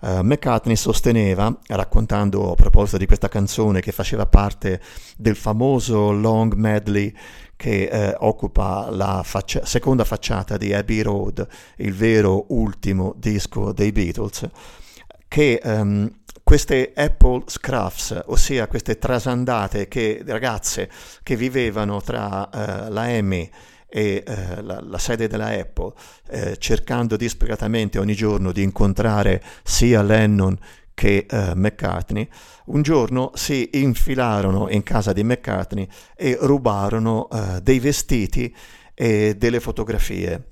Uh, 0.00 0.20
McCartney 0.20 0.76
sosteneva, 0.76 1.56
raccontando 1.68 2.52
a 2.52 2.54
proposito 2.54 2.98
di 2.98 3.06
questa 3.06 3.28
canzone 3.28 3.80
che 3.80 3.90
faceva 3.90 4.26
parte 4.26 4.78
del 5.16 5.34
famoso 5.34 6.10
long 6.10 6.52
medley 6.52 7.10
che 7.56 7.84
eh, 7.84 8.14
occupa 8.18 8.88
la 8.90 9.22
faccia- 9.24 9.64
seconda 9.64 10.04
facciata 10.04 10.56
di 10.56 10.72
Abbey 10.72 11.02
Road, 11.02 11.46
il 11.76 11.94
vero 11.94 12.46
ultimo 12.48 13.14
disco 13.16 13.72
dei 13.72 13.92
Beatles, 13.92 14.48
che 15.28 15.60
um, 15.64 16.10
queste 16.42 16.92
Apple 16.94 17.44
Scruffs, 17.46 18.22
ossia 18.26 18.66
queste 18.66 18.98
trasandate 18.98 19.88
che, 19.88 20.22
ragazze 20.26 20.90
che 21.22 21.36
vivevano 21.36 22.00
tra 22.00 22.48
uh, 22.52 22.92
la 22.92 23.10
EMI 23.10 23.50
e 23.94 24.24
eh, 24.26 24.60
la, 24.60 24.80
la, 24.82 24.98
sede 24.98 25.28
della 25.28 25.50
Apple, 25.50 25.92
eh, 26.28 26.56
cercando 26.58 27.16
disperatamente 27.16 28.00
ogni 28.00 28.14
giorno 28.14 28.50
di 28.50 28.60
incontrare 28.60 29.40
sia 29.62 30.02
Lennon 30.02 30.58
che 30.94 31.26
eh, 31.28 31.52
McCartney, 31.54 32.28
un 32.66 32.82
giorno 32.82 33.32
si 33.34 33.68
infilarono 33.72 34.70
in 34.70 34.82
casa 34.82 35.12
di 35.12 35.24
McCartney 35.24 35.86
e 36.16 36.38
rubarono 36.40 37.28
eh, 37.28 37.60
dei 37.60 37.80
vestiti 37.80 38.54
e 38.94 39.34
delle 39.36 39.60
fotografie. 39.60 40.50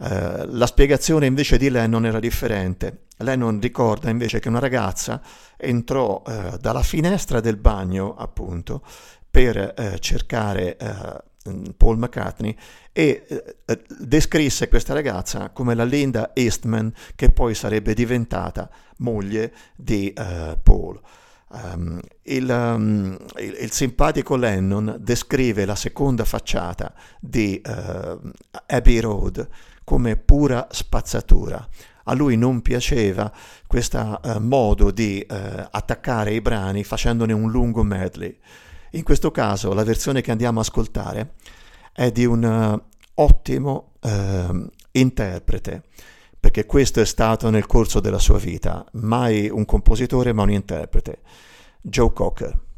Uh, 0.00 0.46
la 0.46 0.64
spiegazione 0.64 1.26
invece 1.26 1.58
di 1.58 1.68
Lennon 1.68 2.06
era 2.06 2.20
differente. 2.20 3.02
Lennon 3.18 3.60
ricorda 3.60 4.08
invece 4.08 4.38
che 4.40 4.48
una 4.48 4.58
ragazza 4.58 5.20
entrò 5.58 6.22
uh, 6.24 6.56
dalla 6.56 6.82
finestra 6.82 7.40
del 7.40 7.58
bagno, 7.58 8.14
appunto, 8.14 8.82
per 9.30 9.74
uh, 9.76 9.98
cercare 9.98 10.78
Paul 11.76 11.96
McCartney 11.96 12.54
e 12.92 13.24
eh, 13.26 13.84
descrisse 13.98 14.68
questa 14.68 14.92
ragazza 14.92 15.50
come 15.50 15.74
la 15.74 15.84
Linda 15.84 16.32
Eastman 16.34 16.92
che 17.14 17.30
poi 17.30 17.54
sarebbe 17.54 17.94
diventata 17.94 18.68
moglie 18.98 19.52
di 19.74 20.12
uh, 20.14 20.58
Paul. 20.62 21.00
Um, 21.52 21.98
il, 22.24 22.48
um, 22.48 23.16
il, 23.38 23.56
il, 23.58 23.70
simpatico 23.72 24.36
Lennon 24.36 24.98
descrive 25.00 25.64
la 25.64 25.74
seconda 25.74 26.24
facciata 26.24 26.92
di 27.18 27.60
uh, 27.64 28.30
Abbey 28.66 29.00
Road 29.00 29.48
come 29.82 30.16
pura 30.16 30.68
spazzatura. 30.70 31.66
A 32.04 32.14
lui 32.14 32.36
non 32.36 32.60
piaceva 32.60 33.32
questo 33.66 34.20
uh, 34.22 34.38
modo 34.38 34.90
di 34.90 35.24
attaccare 35.28 36.34
i 36.34 36.40
brani 36.40 36.84
facendone 36.84 37.32
un 37.32 37.50
lungo 37.50 37.82
medley. 37.82 38.38
In 38.92 39.02
questo 39.02 39.30
caso 39.30 39.72
la 39.72 39.84
versione 39.84 40.20
che 40.20 40.30
andiamo 40.30 40.58
a 40.58 40.62
ascoltare 40.62 41.34
è 41.92 42.10
di 42.10 42.24
un 42.24 42.42
uh, 42.42 43.22
ottimo 43.22 43.92
uh, 44.00 44.66
interprete, 44.92 45.82
perché 46.38 46.66
questo 46.66 47.00
è 47.00 47.04
stato 47.04 47.50
nel 47.50 47.66
corso 47.66 48.00
della 48.00 48.18
sua 48.18 48.38
vita, 48.38 48.84
mai 48.92 49.48
un 49.48 49.64
compositore 49.64 50.32
ma 50.32 50.42
un 50.42 50.50
interprete, 50.50 51.20
Joe 51.80 52.12
Cocker. 52.12 52.68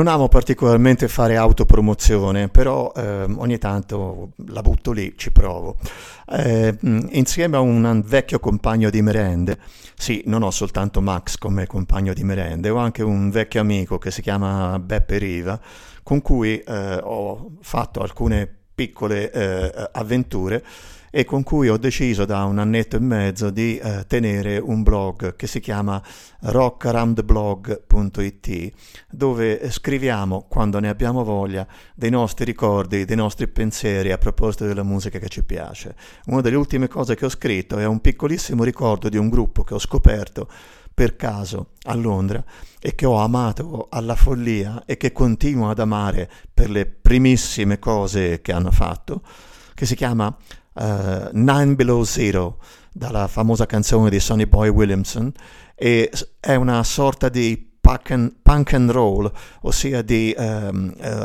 Non 0.00 0.08
amo 0.08 0.28
particolarmente 0.28 1.08
fare 1.08 1.36
autopromozione, 1.36 2.48
però 2.48 2.90
ehm, 2.96 3.36
ogni 3.38 3.58
tanto 3.58 4.30
la 4.46 4.62
butto 4.62 4.92
lì, 4.92 5.12
ci 5.14 5.30
provo. 5.30 5.76
Eh, 6.26 6.74
insieme 7.10 7.58
a 7.58 7.60
un 7.60 8.02
vecchio 8.06 8.38
compagno 8.38 8.88
di 8.88 9.02
merende, 9.02 9.58
sì, 9.94 10.22
non 10.24 10.42
ho 10.42 10.50
soltanto 10.50 11.02
Max 11.02 11.36
come 11.36 11.66
compagno 11.66 12.14
di 12.14 12.24
merende, 12.24 12.70
ho 12.70 12.78
anche 12.78 13.02
un 13.02 13.28
vecchio 13.28 13.60
amico 13.60 13.98
che 13.98 14.10
si 14.10 14.22
chiama 14.22 14.78
Beppe 14.78 15.18
Riva, 15.18 15.60
con 16.02 16.22
cui 16.22 16.58
eh, 16.60 16.98
ho 17.02 17.56
fatto 17.60 18.00
alcune 18.00 18.50
piccole 18.74 19.30
eh, 19.30 19.90
avventure 19.92 20.64
e 21.10 21.24
con 21.24 21.42
cui 21.42 21.68
ho 21.68 21.76
deciso 21.76 22.24
da 22.24 22.44
un 22.44 22.58
annetto 22.58 22.96
e 22.96 23.00
mezzo 23.00 23.50
di 23.50 23.76
eh, 23.78 24.04
tenere 24.06 24.58
un 24.58 24.82
blog 24.82 25.34
che 25.34 25.46
si 25.46 25.60
chiama 25.60 26.02
rockaroundtheblog.it 26.40 28.72
dove 29.10 29.70
scriviamo 29.70 30.46
quando 30.48 30.78
ne 30.78 30.88
abbiamo 30.88 31.24
voglia 31.24 31.66
dei 31.94 32.10
nostri 32.10 32.44
ricordi, 32.44 33.04
dei 33.04 33.16
nostri 33.16 33.48
pensieri 33.48 34.12
a 34.12 34.18
proposito 34.18 34.66
della 34.66 34.84
musica 34.84 35.18
che 35.18 35.28
ci 35.28 35.44
piace. 35.44 35.96
Una 36.26 36.40
delle 36.40 36.56
ultime 36.56 36.88
cose 36.88 37.16
che 37.16 37.24
ho 37.24 37.30
scritto 37.30 37.78
è 37.78 37.86
un 37.86 38.00
piccolissimo 38.00 38.64
ricordo 38.64 39.08
di 39.08 39.16
un 39.16 39.28
gruppo 39.28 39.64
che 39.64 39.74
ho 39.74 39.78
scoperto 39.78 40.48
per 40.92 41.16
caso 41.16 41.70
a 41.84 41.94
Londra 41.94 42.44
e 42.78 42.94
che 42.94 43.06
ho 43.06 43.16
amato 43.16 43.88
alla 43.90 44.14
follia 44.14 44.82
e 44.84 44.96
che 44.96 45.12
continuo 45.12 45.70
ad 45.70 45.78
amare 45.78 46.30
per 46.52 46.68
le 46.68 46.84
primissime 46.86 47.78
cose 47.78 48.40
che 48.42 48.52
hanno 48.52 48.70
fatto, 48.70 49.22
che 49.74 49.86
si 49.86 49.94
chiama 49.94 50.36
eh, 50.80 51.28
Nine 51.32 51.74
Below 51.74 52.02
Zero, 52.04 52.58
dalla 52.92 53.28
famosa 53.28 53.66
canzone 53.66 54.10
di 54.10 54.18
Sonny 54.18 54.46
Boy 54.46 54.68
Williamson, 54.68 55.30
e 55.74 56.10
è 56.40 56.54
una 56.54 56.82
sorta 56.82 57.28
di 57.28 57.68
punk 57.80 58.10
and, 58.10 58.32
punk 58.42 58.72
and 58.74 58.90
roll, 58.90 59.30
ossia 59.62 60.02
di 60.02 60.32
eh, 60.32 60.70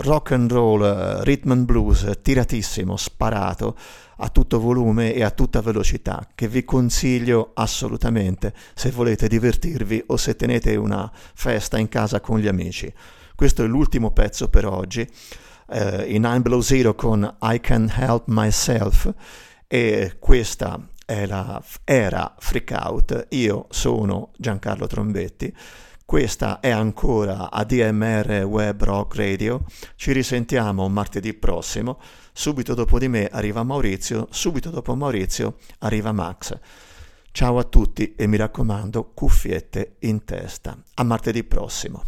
rock 0.01 0.31
and 0.31 0.51
roll, 0.51 0.83
eh, 0.83 1.23
rhythm 1.23 1.51
and 1.51 1.65
blues, 1.65 2.09
tiratissimo, 2.21 2.97
sparato 2.97 3.77
a 4.17 4.29
tutto 4.29 4.59
volume 4.59 5.13
e 5.13 5.23
a 5.23 5.31
tutta 5.31 5.61
velocità, 5.61 6.29
che 6.33 6.47
vi 6.47 6.63
consiglio 6.63 7.51
assolutamente 7.53 8.53
se 8.73 8.89
volete 8.91 9.27
divertirvi 9.27 10.03
o 10.07 10.17
se 10.17 10.35
tenete 10.35 10.75
una 10.75 11.11
festa 11.13 11.77
in 11.77 11.89
casa 11.89 12.21
con 12.21 12.39
gli 12.39 12.47
amici. 12.47 12.91
Questo 13.35 13.63
è 13.63 13.67
l'ultimo 13.67 14.11
pezzo 14.11 14.47
per 14.47 14.65
oggi, 14.65 15.05
eh, 15.69 16.05
in 16.13 16.21
Nine 16.21 16.41
Below 16.41 16.61
Zero 16.61 16.95
con 16.95 17.37
I 17.41 17.59
Can 17.59 17.91
Help 17.95 18.23
Myself 18.27 19.13
e 19.67 20.17
questa 20.19 20.79
la 21.05 21.61
era 21.83 22.33
Freak 22.37 22.71
Out. 22.71 23.27
Io 23.29 23.67
sono 23.69 24.31
Giancarlo 24.37 24.87
Trombetti. 24.87 25.53
Questa 26.03 26.59
è 26.59 26.69
ancora 26.69 27.49
ADMR 27.51 28.45
Web 28.47 28.83
Rock 28.83 29.15
Radio. 29.15 29.63
Ci 29.95 30.11
risentiamo 30.11 30.87
martedì 30.87 31.33
prossimo. 31.33 31.99
Subito 32.31 32.73
dopo 32.73 32.99
di 32.99 33.07
me 33.07 33.27
arriva 33.27 33.63
Maurizio, 33.63 34.27
subito 34.29 34.69
dopo 34.69 34.95
Maurizio 34.95 35.57
arriva 35.79 36.11
Max. 36.11 36.57
Ciao 37.31 37.57
a 37.57 37.63
tutti 37.63 38.13
e 38.15 38.27
mi 38.27 38.37
raccomando, 38.37 39.11
cuffiette 39.13 39.95
in 40.01 40.23
testa. 40.25 40.77
A 40.95 41.03
martedì 41.03 41.43
prossimo. 41.43 42.03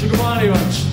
Sugar 0.00 0.16
Boy 0.16 0.89